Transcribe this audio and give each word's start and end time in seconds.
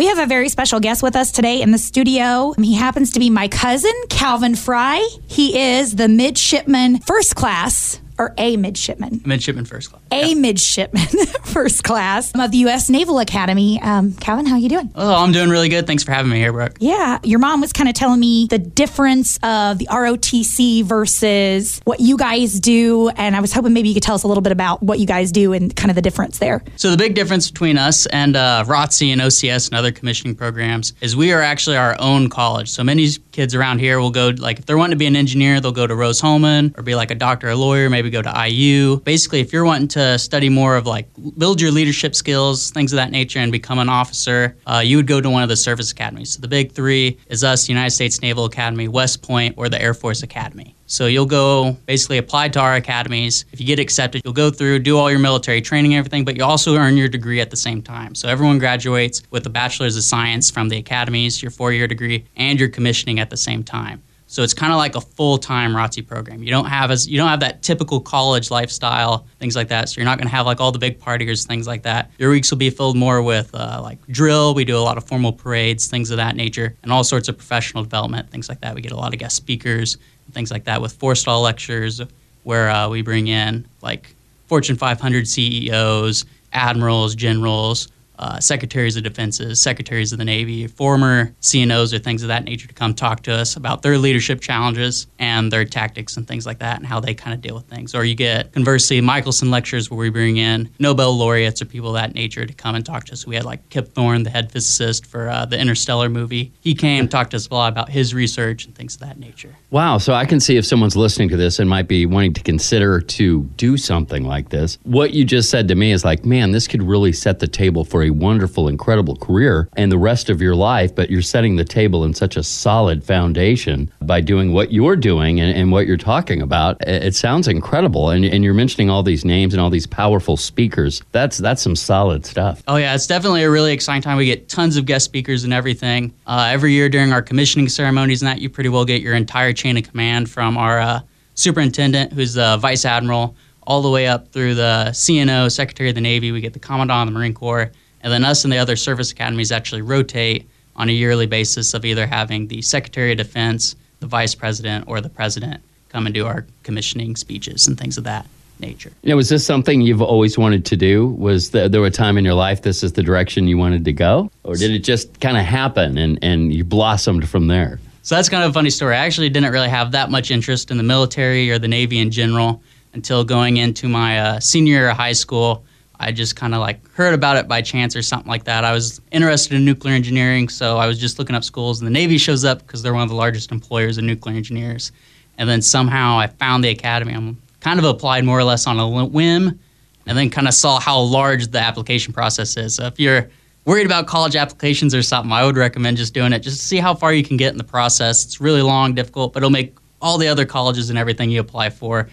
We 0.00 0.06
have 0.06 0.18
a 0.18 0.24
very 0.24 0.48
special 0.48 0.80
guest 0.80 1.02
with 1.02 1.14
us 1.14 1.30
today 1.30 1.60
in 1.60 1.72
the 1.72 1.76
studio. 1.78 2.54
He 2.56 2.74
happens 2.74 3.10
to 3.12 3.20
be 3.20 3.28
my 3.28 3.48
cousin, 3.48 3.92
Calvin 4.08 4.54
Fry. 4.54 5.06
He 5.26 5.60
is 5.60 5.94
the 5.94 6.08
midshipman 6.08 7.00
first 7.00 7.36
class 7.36 8.00
or 8.20 8.34
a 8.36 8.58
midshipman? 8.58 9.22
Midshipman 9.24 9.64
first 9.64 9.90
class. 9.90 10.02
A 10.12 10.34
midshipman 10.34 11.06
first 11.44 11.82
class 11.82 12.30
of 12.38 12.50
the 12.50 12.58
U.S. 12.58 12.90
Naval 12.90 13.18
Academy. 13.18 13.80
Um, 13.80 14.12
Calvin, 14.12 14.44
how 14.44 14.56
are 14.56 14.58
you 14.58 14.68
doing? 14.68 14.92
Oh, 14.94 15.24
I'm 15.24 15.32
doing 15.32 15.48
really 15.48 15.70
good. 15.70 15.86
Thanks 15.86 16.04
for 16.04 16.12
having 16.12 16.30
me 16.30 16.38
here, 16.38 16.52
Brooke. 16.52 16.76
Yeah, 16.80 17.18
your 17.24 17.38
mom 17.38 17.62
was 17.62 17.72
kind 17.72 17.88
of 17.88 17.94
telling 17.94 18.20
me 18.20 18.46
the 18.46 18.58
difference 18.58 19.38
of 19.42 19.78
the 19.78 19.86
ROTC 19.86 20.84
versus 20.84 21.80
what 21.84 22.00
you 22.00 22.18
guys 22.18 22.60
do, 22.60 23.08
and 23.08 23.34
I 23.34 23.40
was 23.40 23.54
hoping 23.54 23.72
maybe 23.72 23.88
you 23.88 23.94
could 23.94 24.02
tell 24.02 24.14
us 24.14 24.22
a 24.22 24.28
little 24.28 24.42
bit 24.42 24.52
about 24.52 24.82
what 24.82 24.98
you 24.98 25.06
guys 25.06 25.32
do 25.32 25.54
and 25.54 25.74
kind 25.74 25.90
of 25.90 25.94
the 25.94 26.02
difference 26.02 26.38
there. 26.38 26.62
So 26.76 26.90
the 26.90 26.98
big 26.98 27.14
difference 27.14 27.50
between 27.50 27.78
us 27.78 28.04
and 28.06 28.36
uh, 28.36 28.64
ROTC 28.66 29.12
and 29.12 29.22
OCS 29.22 29.70
and 29.70 29.78
other 29.78 29.92
commissioning 29.92 30.36
programs 30.36 30.92
is 31.00 31.16
we 31.16 31.32
are 31.32 31.40
actually 31.40 31.78
our 31.78 31.96
own 31.98 32.28
college. 32.28 32.68
So 32.68 32.84
many 32.84 33.08
kids 33.32 33.54
around 33.54 33.78
here 33.78 33.98
will 33.98 34.10
go 34.10 34.34
like 34.36 34.58
if 34.58 34.66
they're 34.66 34.76
wanting 34.76 34.90
to 34.92 34.98
be 34.98 35.06
an 35.06 35.16
engineer, 35.16 35.60
they'll 35.60 35.72
go 35.72 35.86
to 35.86 35.94
Rose 35.94 36.20
Hulman 36.20 36.74
or 36.76 36.82
be 36.82 36.94
like 36.94 37.10
a 37.10 37.14
doctor 37.14 37.48
or 37.48 37.54
lawyer, 37.54 37.88
maybe 37.88 38.09
go 38.10 38.22
to 38.22 38.48
IU. 38.48 39.00
Basically, 39.00 39.40
if 39.40 39.52
you're 39.52 39.64
wanting 39.64 39.88
to 39.88 40.18
study 40.18 40.48
more 40.48 40.76
of 40.76 40.86
like 40.86 41.08
build 41.38 41.60
your 41.60 41.70
leadership 41.70 42.14
skills, 42.14 42.70
things 42.70 42.92
of 42.92 42.96
that 42.96 43.10
nature, 43.10 43.38
and 43.38 43.50
become 43.52 43.78
an 43.78 43.88
officer, 43.88 44.56
uh, 44.66 44.82
you 44.84 44.96
would 44.96 45.06
go 45.06 45.20
to 45.20 45.30
one 45.30 45.42
of 45.42 45.48
the 45.48 45.56
service 45.56 45.92
academies. 45.92 46.34
So 46.34 46.40
the 46.40 46.48
big 46.48 46.72
three 46.72 47.18
is 47.28 47.44
us, 47.44 47.68
United 47.68 47.90
States 47.90 48.20
Naval 48.22 48.44
Academy, 48.44 48.88
West 48.88 49.22
Point, 49.22 49.54
or 49.56 49.68
the 49.68 49.80
Air 49.80 49.94
Force 49.94 50.22
Academy. 50.22 50.74
So 50.90 51.06
you'll 51.06 51.24
go 51.24 51.76
basically 51.86 52.18
apply 52.18 52.48
to 52.48 52.60
our 52.60 52.74
academies. 52.74 53.44
If 53.52 53.60
you 53.60 53.66
get 53.66 53.78
accepted, 53.78 54.22
you'll 54.24 54.34
go 54.34 54.50
through, 54.50 54.80
do 54.80 54.98
all 54.98 55.08
your 55.08 55.20
military 55.20 55.60
training 55.60 55.94
everything, 55.94 56.24
but 56.24 56.36
you 56.36 56.42
also 56.42 56.74
earn 56.74 56.96
your 56.96 57.08
degree 57.08 57.40
at 57.40 57.50
the 57.50 57.56
same 57.56 57.80
time. 57.80 58.16
So 58.16 58.28
everyone 58.28 58.58
graduates 58.58 59.22
with 59.30 59.46
a 59.46 59.50
bachelor's 59.50 59.96
of 59.96 60.02
science 60.02 60.50
from 60.50 60.68
the 60.68 60.78
academies, 60.78 61.40
your 61.42 61.52
four-year 61.52 61.86
degree, 61.86 62.24
and 62.34 62.58
your 62.58 62.68
commissioning 62.68 63.20
at 63.20 63.30
the 63.30 63.36
same 63.36 63.62
time. 63.62 64.02
So 64.30 64.44
it's 64.44 64.54
kind 64.54 64.72
of 64.72 64.76
like 64.76 64.94
a 64.94 65.00
full-time 65.00 65.72
ROTC 65.72 66.06
program. 66.06 66.40
You 66.44 66.52
don't 66.52 66.66
have 66.66 66.92
as 66.92 67.08
you 67.08 67.16
don't 67.16 67.26
have 67.26 67.40
that 67.40 67.62
typical 67.62 67.98
college 67.98 68.48
lifestyle, 68.48 69.26
things 69.40 69.56
like 69.56 69.66
that. 69.68 69.88
So 69.88 70.00
you're 70.00 70.04
not 70.04 70.18
going 70.18 70.28
to 70.28 70.32
have 70.32 70.46
like 70.46 70.60
all 70.60 70.70
the 70.70 70.78
big 70.78 71.00
partiers, 71.00 71.44
things 71.44 71.66
like 71.66 71.82
that. 71.82 72.12
Your 72.16 72.30
weeks 72.30 72.48
will 72.48 72.58
be 72.58 72.70
filled 72.70 72.96
more 72.96 73.22
with 73.22 73.52
uh, 73.52 73.80
like 73.82 73.98
drill. 74.06 74.54
We 74.54 74.64
do 74.64 74.76
a 74.76 74.78
lot 74.78 74.96
of 74.96 75.02
formal 75.02 75.32
parades, 75.32 75.88
things 75.88 76.12
of 76.12 76.18
that 76.18 76.36
nature, 76.36 76.76
and 76.84 76.92
all 76.92 77.02
sorts 77.02 77.28
of 77.28 77.38
professional 77.38 77.82
development, 77.82 78.30
things 78.30 78.48
like 78.48 78.60
that. 78.60 78.72
We 78.72 78.82
get 78.82 78.92
a 78.92 78.96
lot 78.96 79.12
of 79.12 79.18
guest 79.18 79.34
speakers, 79.34 79.96
things 80.30 80.52
like 80.52 80.62
that, 80.62 80.80
with 80.80 80.96
Forrestal 80.96 81.42
lectures 81.42 82.00
where 82.44 82.70
uh, 82.70 82.88
we 82.88 83.02
bring 83.02 83.26
in 83.26 83.66
like 83.82 84.14
Fortune 84.46 84.76
500 84.76 85.26
CEOs, 85.26 86.24
admirals, 86.52 87.16
generals, 87.16 87.88
uh, 88.20 88.38
secretaries 88.38 88.96
of 88.96 89.02
defenses, 89.02 89.60
secretaries 89.60 90.12
of 90.12 90.18
the 90.18 90.24
Navy, 90.24 90.66
former 90.66 91.34
CNOs 91.40 91.92
or 91.92 91.98
things 91.98 92.22
of 92.22 92.28
that 92.28 92.44
nature 92.44 92.68
to 92.68 92.74
come 92.74 92.94
talk 92.94 93.22
to 93.22 93.32
us 93.32 93.56
about 93.56 93.82
their 93.82 93.96
leadership 93.98 94.40
challenges 94.40 95.06
and 95.18 95.50
their 95.50 95.64
tactics 95.64 96.16
and 96.16 96.28
things 96.28 96.46
like 96.46 96.58
that 96.58 96.76
and 96.76 96.86
how 96.86 97.00
they 97.00 97.14
kind 97.14 97.34
of 97.34 97.40
deal 97.40 97.54
with 97.54 97.64
things. 97.64 97.94
Or 97.94 98.04
you 98.04 98.14
get, 98.14 98.52
conversely, 98.52 99.00
Michelson 99.00 99.50
lectures 99.50 99.90
where 99.90 99.98
we 99.98 100.10
bring 100.10 100.36
in 100.36 100.70
Nobel 100.78 101.16
laureates 101.16 101.62
or 101.62 101.64
people 101.64 101.88
of 101.88 101.94
that 101.94 102.14
nature 102.14 102.44
to 102.44 102.52
come 102.52 102.74
and 102.74 102.84
talk 102.84 103.04
to 103.06 103.12
us. 103.12 103.26
We 103.26 103.36
had 103.36 103.44
like 103.44 103.68
Kip 103.70 103.94
Thorne, 103.94 104.22
the 104.22 104.30
head 104.30 104.52
physicist 104.52 105.06
for 105.06 105.28
uh, 105.28 105.46
the 105.46 105.58
Interstellar 105.58 106.10
movie. 106.10 106.52
He 106.60 106.74
came, 106.74 107.08
talked 107.08 107.30
to 107.30 107.38
us 107.38 107.48
a 107.48 107.54
lot 107.54 107.72
about 107.72 107.88
his 107.88 108.12
research 108.12 108.66
and 108.66 108.74
things 108.74 108.94
of 108.96 109.00
that 109.00 109.18
nature. 109.18 109.56
Wow. 109.70 109.96
So 109.96 110.12
I 110.12 110.26
can 110.26 110.40
see 110.40 110.58
if 110.58 110.66
someone's 110.66 110.96
listening 110.96 111.30
to 111.30 111.36
this 111.38 111.58
and 111.58 111.70
might 111.70 111.88
be 111.88 112.04
wanting 112.04 112.34
to 112.34 112.42
consider 112.42 113.00
to 113.00 113.44
do 113.56 113.78
something 113.78 114.24
like 114.24 114.50
this. 114.50 114.78
What 114.82 115.14
you 115.14 115.24
just 115.24 115.48
said 115.48 115.68
to 115.68 115.74
me 115.74 115.92
is 115.92 116.04
like, 116.04 116.24
man, 116.24 116.52
this 116.52 116.68
could 116.68 116.82
really 116.82 117.12
set 117.12 117.38
the 117.38 117.48
table 117.48 117.84
for 117.84 118.02
a 118.02 118.09
wonderful, 118.10 118.68
incredible 118.68 119.16
career 119.16 119.68
and 119.76 119.90
the 119.90 119.98
rest 119.98 120.30
of 120.30 120.40
your 120.40 120.54
life, 120.54 120.94
but 120.94 121.10
you're 121.10 121.22
setting 121.22 121.56
the 121.56 121.64
table 121.64 122.04
in 122.04 122.14
such 122.14 122.36
a 122.36 122.42
solid 122.42 123.04
foundation 123.04 123.90
by 124.02 124.20
doing 124.20 124.52
what 124.52 124.72
you're 124.72 124.96
doing 124.96 125.40
and, 125.40 125.56
and 125.56 125.72
what 125.72 125.86
you're 125.86 125.96
talking 125.96 126.42
about. 126.42 126.76
It, 126.86 127.04
it 127.04 127.14
sounds 127.14 127.48
incredible. 127.48 128.10
And, 128.10 128.24
and, 128.24 128.44
you're 128.44 128.54
mentioning 128.54 128.90
all 128.90 129.02
these 129.02 129.24
names 129.24 129.54
and 129.54 129.60
all 129.60 129.70
these 129.70 129.86
powerful 129.86 130.36
speakers. 130.36 131.02
That's 131.12 131.38
that's 131.38 131.62
some 131.62 131.76
solid 131.76 132.24
stuff. 132.26 132.62
Oh, 132.66 132.76
yeah. 132.76 132.94
It's 132.94 133.06
definitely 133.06 133.42
a 133.42 133.50
really 133.50 133.72
exciting 133.72 134.02
time. 134.02 134.16
We 134.16 134.26
get 134.26 134.48
tons 134.48 134.76
of 134.76 134.86
guest 134.86 135.04
speakers 135.04 135.44
and 135.44 135.52
everything. 135.52 136.14
Uh, 136.26 136.48
every 136.50 136.72
year 136.72 136.88
during 136.88 137.12
our 137.12 137.22
commissioning 137.22 137.68
ceremonies 137.68 138.22
and 138.22 138.28
that, 138.28 138.40
you 138.40 138.48
pretty 138.48 138.70
well 138.70 138.84
get 138.84 139.02
your 139.02 139.14
entire 139.14 139.52
chain 139.52 139.76
of 139.76 139.88
command 139.88 140.30
from 140.30 140.56
our 140.56 140.80
uh, 140.80 141.00
superintendent, 141.34 142.12
who's 142.12 142.34
the 142.34 142.56
vice 142.58 142.84
admiral, 142.84 143.36
all 143.66 143.82
the 143.82 143.90
way 143.90 144.06
up 144.06 144.32
through 144.32 144.54
the 144.54 144.88
CNO, 144.90 145.50
Secretary 145.50 145.88
of 145.88 145.94
the 145.94 146.00
Navy. 146.00 146.32
We 146.32 146.40
get 146.40 146.52
the 146.52 146.58
Commandant 146.58 147.08
of 147.08 147.14
the 147.14 147.18
Marine 147.18 147.34
Corps 147.34 147.70
and 148.02 148.12
then 148.12 148.24
us 148.24 148.44
and 148.44 148.52
the 148.52 148.58
other 148.58 148.76
service 148.76 149.12
academies 149.12 149.52
actually 149.52 149.82
rotate 149.82 150.48
on 150.76 150.88
a 150.88 150.92
yearly 150.92 151.26
basis 151.26 151.74
of 151.74 151.84
either 151.84 152.06
having 152.06 152.46
the 152.46 152.62
Secretary 152.62 153.12
of 153.12 153.18
Defense, 153.18 153.76
the 154.00 154.06
Vice 154.06 154.34
President, 154.34 154.86
or 154.88 155.00
the 155.00 155.08
President 155.08 155.62
come 155.90 156.06
and 156.06 156.14
do 156.14 156.26
our 156.26 156.46
commissioning 156.62 157.16
speeches 157.16 157.66
and 157.66 157.78
things 157.78 157.98
of 157.98 158.04
that 158.04 158.26
nature. 158.60 158.92
You 159.02 159.10
know, 159.10 159.16
was 159.16 159.28
this 159.28 159.44
something 159.44 159.80
you've 159.80 160.02
always 160.02 160.38
wanted 160.38 160.64
to 160.66 160.76
do? 160.76 161.08
Was 161.08 161.50
the, 161.50 161.68
there 161.68 161.84
a 161.84 161.90
time 161.90 162.16
in 162.16 162.24
your 162.24 162.34
life 162.34 162.62
this 162.62 162.82
is 162.82 162.92
the 162.92 163.02
direction 163.02 163.48
you 163.48 163.58
wanted 163.58 163.84
to 163.84 163.92
go? 163.92 164.30
Or 164.44 164.54
did 164.54 164.70
it 164.70 164.80
just 164.80 165.20
kind 165.20 165.36
of 165.36 165.44
happen 165.44 165.98
and, 165.98 166.18
and 166.22 166.52
you 166.52 166.64
blossomed 166.64 167.28
from 167.28 167.48
there? 167.48 167.80
So 168.02 168.14
that's 168.14 168.28
kind 168.28 168.42
of 168.44 168.50
a 168.50 168.54
funny 168.54 168.70
story. 168.70 168.94
I 168.94 169.04
actually 169.04 169.28
didn't 169.28 169.52
really 169.52 169.68
have 169.68 169.92
that 169.92 170.10
much 170.10 170.30
interest 170.30 170.70
in 170.70 170.76
the 170.76 170.82
military 170.82 171.50
or 171.50 171.58
the 171.58 171.68
Navy 171.68 171.98
in 171.98 172.10
general 172.10 172.62
until 172.92 173.24
going 173.24 173.58
into 173.58 173.88
my 173.88 174.18
uh, 174.18 174.40
senior 174.40 174.72
year 174.72 174.90
of 174.90 174.96
high 174.96 175.12
school. 175.12 175.64
I 176.02 176.12
just 176.12 176.34
kind 176.34 176.54
of 176.54 176.60
like 176.60 176.90
heard 176.94 177.12
about 177.12 177.36
it 177.36 177.46
by 177.46 177.60
chance 177.60 177.94
or 177.94 178.00
something 178.00 178.28
like 178.28 178.44
that. 178.44 178.64
I 178.64 178.72
was 178.72 179.02
interested 179.12 179.54
in 179.54 179.66
nuclear 179.66 179.94
engineering, 179.94 180.48
so 180.48 180.78
I 180.78 180.86
was 180.86 180.98
just 180.98 181.18
looking 181.18 181.36
up 181.36 181.44
schools, 181.44 181.80
and 181.80 181.86
the 181.86 181.90
Navy 181.92 182.16
shows 182.16 182.42
up 182.42 182.60
because 182.60 182.82
they're 182.82 182.94
one 182.94 183.02
of 183.02 183.10
the 183.10 183.14
largest 183.14 183.52
employers 183.52 183.98
of 183.98 184.04
nuclear 184.04 184.34
engineers. 184.34 184.92
And 185.36 185.46
then 185.46 185.60
somehow 185.60 186.18
I 186.18 186.26
found 186.26 186.64
the 186.64 186.70
academy. 186.70 187.12
I'm 187.12 187.36
kind 187.60 187.78
of 187.78 187.84
applied 187.84 188.24
more 188.24 188.38
or 188.38 188.44
less 188.44 188.66
on 188.66 188.80
a 188.80 189.04
whim, 189.06 189.60
and 190.06 190.16
then 190.16 190.30
kind 190.30 190.48
of 190.48 190.54
saw 190.54 190.80
how 190.80 190.98
large 191.00 191.48
the 191.48 191.60
application 191.60 192.14
process 192.14 192.56
is. 192.56 192.76
So 192.76 192.86
if 192.86 192.98
you're 192.98 193.28
worried 193.66 193.84
about 193.84 194.06
college 194.06 194.36
applications 194.36 194.94
or 194.94 195.02
something, 195.02 195.30
I 195.30 195.44
would 195.44 195.58
recommend 195.58 195.98
just 195.98 196.14
doing 196.14 196.32
it 196.32 196.38
just 196.38 196.60
to 196.60 196.66
see 196.66 196.78
how 196.78 196.94
far 196.94 197.12
you 197.12 197.22
can 197.22 197.36
get 197.36 197.52
in 197.52 197.58
the 197.58 197.64
process. 197.64 198.24
It's 198.24 198.40
really 198.40 198.62
long, 198.62 198.94
difficult, 198.94 199.34
but 199.34 199.40
it'll 199.40 199.50
make 199.50 199.76
all 200.00 200.16
the 200.16 200.28
other 200.28 200.46
colleges 200.46 200.88
and 200.88 200.98
everything 200.98 201.30
you 201.30 201.40
apply 201.40 201.68
for 201.68 202.08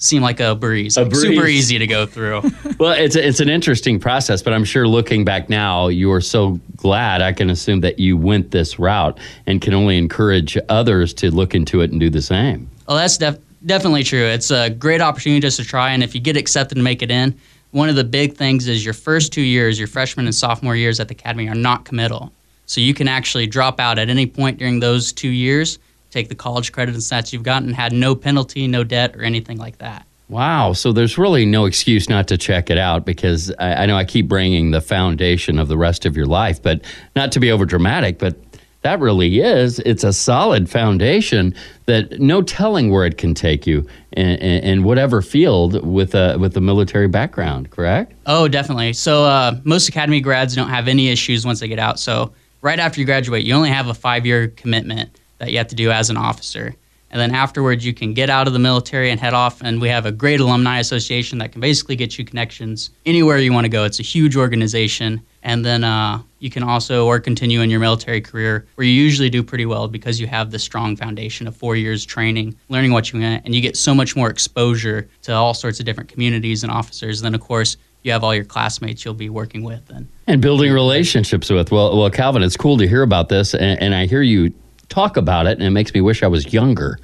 seem 0.00 0.22
like 0.22 0.40
a 0.40 0.54
breeze, 0.54 0.96
a 0.96 1.02
like 1.02 1.10
breeze. 1.10 1.22
super 1.22 1.46
easy 1.46 1.78
to 1.78 1.86
go 1.86 2.06
through. 2.06 2.40
well, 2.78 2.92
it's 2.92 3.14
a, 3.14 3.26
it's 3.26 3.38
an 3.38 3.48
interesting 3.48 4.00
process, 4.00 4.42
but 4.42 4.52
I'm 4.52 4.64
sure 4.64 4.88
looking 4.88 5.24
back 5.24 5.48
now, 5.48 5.88
you 5.88 6.10
are 6.10 6.22
so 6.22 6.58
glad. 6.76 7.22
I 7.22 7.32
can 7.32 7.50
assume 7.50 7.80
that 7.80 7.98
you 7.98 8.16
went 8.16 8.50
this 8.50 8.78
route 8.78 9.20
and 9.46 9.60
can 9.60 9.74
only 9.74 9.96
encourage 9.98 10.58
others 10.68 11.14
to 11.14 11.30
look 11.30 11.54
into 11.54 11.82
it 11.82 11.90
and 11.92 12.00
do 12.00 12.10
the 12.10 12.22
same. 12.22 12.68
Well, 12.88 12.96
that's 12.96 13.18
def- 13.18 13.38
definitely 13.64 14.02
true. 14.02 14.24
It's 14.24 14.50
a 14.50 14.70
great 14.70 15.02
opportunity 15.02 15.40
just 15.40 15.58
to 15.58 15.64
try, 15.64 15.92
and 15.92 16.02
if 16.02 16.14
you 16.14 16.20
get 16.20 16.36
accepted 16.36 16.78
and 16.78 16.84
make 16.84 17.02
it 17.02 17.10
in, 17.10 17.38
one 17.72 17.88
of 17.88 17.94
the 17.94 18.04
big 18.04 18.36
things 18.36 18.66
is 18.66 18.84
your 18.84 18.94
first 18.94 19.32
two 19.32 19.42
years, 19.42 19.78
your 19.78 19.86
freshman 19.86 20.26
and 20.26 20.34
sophomore 20.34 20.74
years 20.74 20.98
at 20.98 21.08
the 21.08 21.14
academy, 21.14 21.48
are 21.48 21.54
not 21.54 21.84
committal. 21.84 22.32
So 22.66 22.80
you 22.80 22.94
can 22.94 23.06
actually 23.06 23.46
drop 23.46 23.78
out 23.78 23.98
at 23.98 24.08
any 24.08 24.26
point 24.26 24.58
during 24.58 24.80
those 24.80 25.12
two 25.12 25.28
years 25.28 25.78
take 26.10 26.28
the 26.28 26.34
college 26.34 26.72
credit 26.72 26.94
and 26.94 27.02
stats 27.02 27.32
you've 27.32 27.42
gotten, 27.42 27.68
and 27.68 27.76
had 27.76 27.92
no 27.92 28.14
penalty, 28.14 28.66
no 28.66 28.84
debt, 28.84 29.16
or 29.16 29.22
anything 29.22 29.58
like 29.58 29.78
that. 29.78 30.06
Wow. 30.28 30.74
So 30.74 30.92
there's 30.92 31.18
really 31.18 31.44
no 31.44 31.64
excuse 31.64 32.08
not 32.08 32.28
to 32.28 32.38
check 32.38 32.70
it 32.70 32.78
out 32.78 33.04
because 33.04 33.52
I, 33.58 33.74
I, 33.82 33.86
know 33.86 33.96
I 33.96 34.04
keep 34.04 34.28
bringing 34.28 34.70
the 34.70 34.80
foundation 34.80 35.58
of 35.58 35.66
the 35.66 35.76
rest 35.76 36.06
of 36.06 36.16
your 36.16 36.26
life, 36.26 36.62
but 36.62 36.84
not 37.16 37.32
to 37.32 37.40
be 37.40 37.50
over 37.50 37.66
dramatic, 37.66 38.18
but 38.18 38.36
that 38.82 39.00
really 39.00 39.40
is. 39.40 39.80
It's 39.80 40.04
a 40.04 40.12
solid 40.12 40.70
foundation 40.70 41.54
that 41.86 42.20
no 42.20 42.42
telling 42.42 42.90
where 42.90 43.04
it 43.04 43.18
can 43.18 43.34
take 43.34 43.66
you 43.66 43.86
in, 44.12 44.26
in, 44.26 44.64
in 44.64 44.82
whatever 44.84 45.20
field 45.20 45.84
with 45.84 46.14
a 46.14 46.38
with 46.38 46.56
a 46.56 46.60
military 46.60 47.08
background. 47.08 47.70
Correct? 47.70 48.14
Oh, 48.26 48.48
definitely. 48.48 48.92
So 48.94 49.24
uh, 49.24 49.58
most 49.64 49.88
academy 49.88 50.20
grads 50.20 50.54
don't 50.54 50.70
have 50.70 50.88
any 50.88 51.08
issues 51.08 51.44
once 51.44 51.60
they 51.60 51.68
get 51.68 51.78
out. 51.78 51.98
So 51.98 52.32
right 52.62 52.78
after 52.78 53.00
you 53.00 53.06
graduate, 53.06 53.44
you 53.44 53.52
only 53.52 53.70
have 53.70 53.88
a 53.88 53.94
five 53.94 54.24
year 54.24 54.48
commitment 54.48 55.19
that 55.40 55.50
you 55.50 55.58
have 55.58 55.68
to 55.68 55.74
do 55.74 55.90
as 55.90 56.08
an 56.10 56.16
officer. 56.16 56.76
And 57.10 57.20
then 57.20 57.34
afterwards, 57.34 57.84
you 57.84 57.92
can 57.92 58.14
get 58.14 58.30
out 58.30 58.46
of 58.46 58.52
the 58.52 58.60
military 58.60 59.10
and 59.10 59.18
head 59.18 59.34
off. 59.34 59.60
And 59.62 59.80
we 59.80 59.88
have 59.88 60.06
a 60.06 60.12
great 60.12 60.38
alumni 60.38 60.78
association 60.78 61.38
that 61.38 61.50
can 61.50 61.60
basically 61.60 61.96
get 61.96 62.16
you 62.16 62.24
connections 62.24 62.90
anywhere 63.04 63.38
you 63.38 63.52
want 63.52 63.64
to 63.64 63.68
go. 63.68 63.82
It's 63.84 63.98
a 63.98 64.04
huge 64.04 64.36
organization. 64.36 65.20
And 65.42 65.64
then 65.64 65.82
uh, 65.82 66.22
you 66.38 66.50
can 66.50 66.62
also 66.62 67.06
or 67.06 67.18
continue 67.18 67.62
in 67.62 67.70
your 67.70 67.80
military 67.80 68.20
career 68.20 68.64
where 68.76 68.86
you 68.86 68.92
usually 68.92 69.28
do 69.28 69.42
pretty 69.42 69.66
well 69.66 69.88
because 69.88 70.20
you 70.20 70.28
have 70.28 70.52
the 70.52 70.58
strong 70.60 70.94
foundation 70.94 71.48
of 71.48 71.56
four 71.56 71.74
years 71.74 72.04
training, 72.04 72.54
learning 72.68 72.92
what 72.92 73.12
you 73.12 73.20
want, 73.20 73.44
and 73.44 73.54
you 73.56 73.60
get 73.60 73.76
so 73.76 73.92
much 73.92 74.14
more 74.14 74.30
exposure 74.30 75.08
to 75.22 75.32
all 75.32 75.54
sorts 75.54 75.80
of 75.80 75.86
different 75.86 76.10
communities 76.10 76.62
and 76.62 76.70
officers. 76.70 77.20
And 77.20 77.24
then, 77.24 77.34
of 77.34 77.40
course, 77.40 77.76
you 78.02 78.12
have 78.12 78.22
all 78.22 78.34
your 78.34 78.44
classmates 78.44 79.04
you'll 79.04 79.14
be 79.14 79.28
working 79.28 79.62
with 79.62 79.90
and 79.90 80.06
and 80.26 80.40
building 80.40 80.72
relationships 80.72 81.50
with. 81.50 81.72
Well, 81.72 81.98
well, 81.98 82.08
Calvin, 82.08 82.42
it's 82.42 82.56
cool 82.56 82.78
to 82.78 82.86
hear 82.86 83.02
about 83.02 83.28
this, 83.28 83.52
and, 83.52 83.80
and 83.80 83.94
I 83.94 84.06
hear 84.06 84.22
you 84.22 84.54
talk 84.90 85.16
about 85.16 85.46
it, 85.46 85.56
and 85.56 85.62
it 85.62 85.70
makes 85.70 85.94
me 85.94 86.02
wish 86.02 86.22
I 86.22 86.26
was 86.26 86.52
younger. 86.52 86.98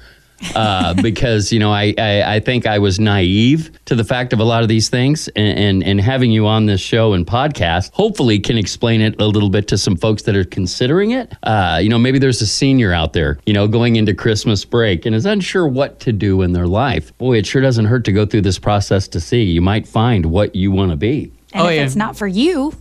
uh, 0.53 0.93
because 1.01 1.51
you 1.51 1.57
know 1.57 1.71
I, 1.73 1.95
I, 1.97 2.35
I 2.35 2.39
think 2.39 2.67
I 2.67 2.77
was 2.77 2.99
naive 2.99 3.71
to 3.85 3.95
the 3.95 4.03
fact 4.03 4.33
of 4.33 4.39
a 4.39 4.43
lot 4.43 4.61
of 4.61 4.69
these 4.69 4.87
things, 4.87 5.27
and, 5.29 5.57
and 5.57 5.83
and 5.83 5.99
having 5.99 6.29
you 6.29 6.45
on 6.45 6.67
this 6.67 6.79
show 6.79 7.13
and 7.13 7.25
podcast 7.25 7.89
hopefully 7.93 8.37
can 8.37 8.55
explain 8.55 9.01
it 9.01 9.19
a 9.19 9.25
little 9.25 9.49
bit 9.49 9.67
to 9.69 9.79
some 9.79 9.95
folks 9.95 10.21
that 10.23 10.35
are 10.35 10.43
considering 10.43 11.09
it. 11.09 11.33
Uh, 11.41 11.79
you 11.81 11.89
know, 11.89 11.97
maybe 11.97 12.19
there's 12.19 12.39
a 12.43 12.45
senior 12.45 12.93
out 12.93 13.13
there, 13.13 13.39
you 13.47 13.53
know, 13.53 13.67
going 13.67 13.95
into 13.95 14.13
Christmas 14.13 14.63
break 14.63 15.07
and 15.07 15.15
is 15.15 15.25
unsure 15.25 15.67
what 15.67 15.99
to 16.01 16.11
do 16.13 16.43
in 16.43 16.53
their 16.53 16.67
life. 16.67 17.17
Boy, 17.17 17.37
it 17.39 17.47
sure 17.47 17.63
doesn't 17.63 17.85
hurt 17.85 18.05
to 18.05 18.11
go 18.11 18.23
through 18.27 18.41
this 18.41 18.59
process 18.59 19.07
to 19.07 19.19
see. 19.19 19.41
You 19.41 19.61
might 19.63 19.87
find 19.87 20.27
what 20.27 20.55
you 20.55 20.71
want 20.71 20.91
to 20.91 20.97
be. 20.97 21.31
And 21.53 21.63
Oh, 21.63 21.67
if 21.69 21.77
yeah. 21.77 21.83
it's 21.83 21.95
not 21.95 22.15
for 22.15 22.27
you, 22.27 22.73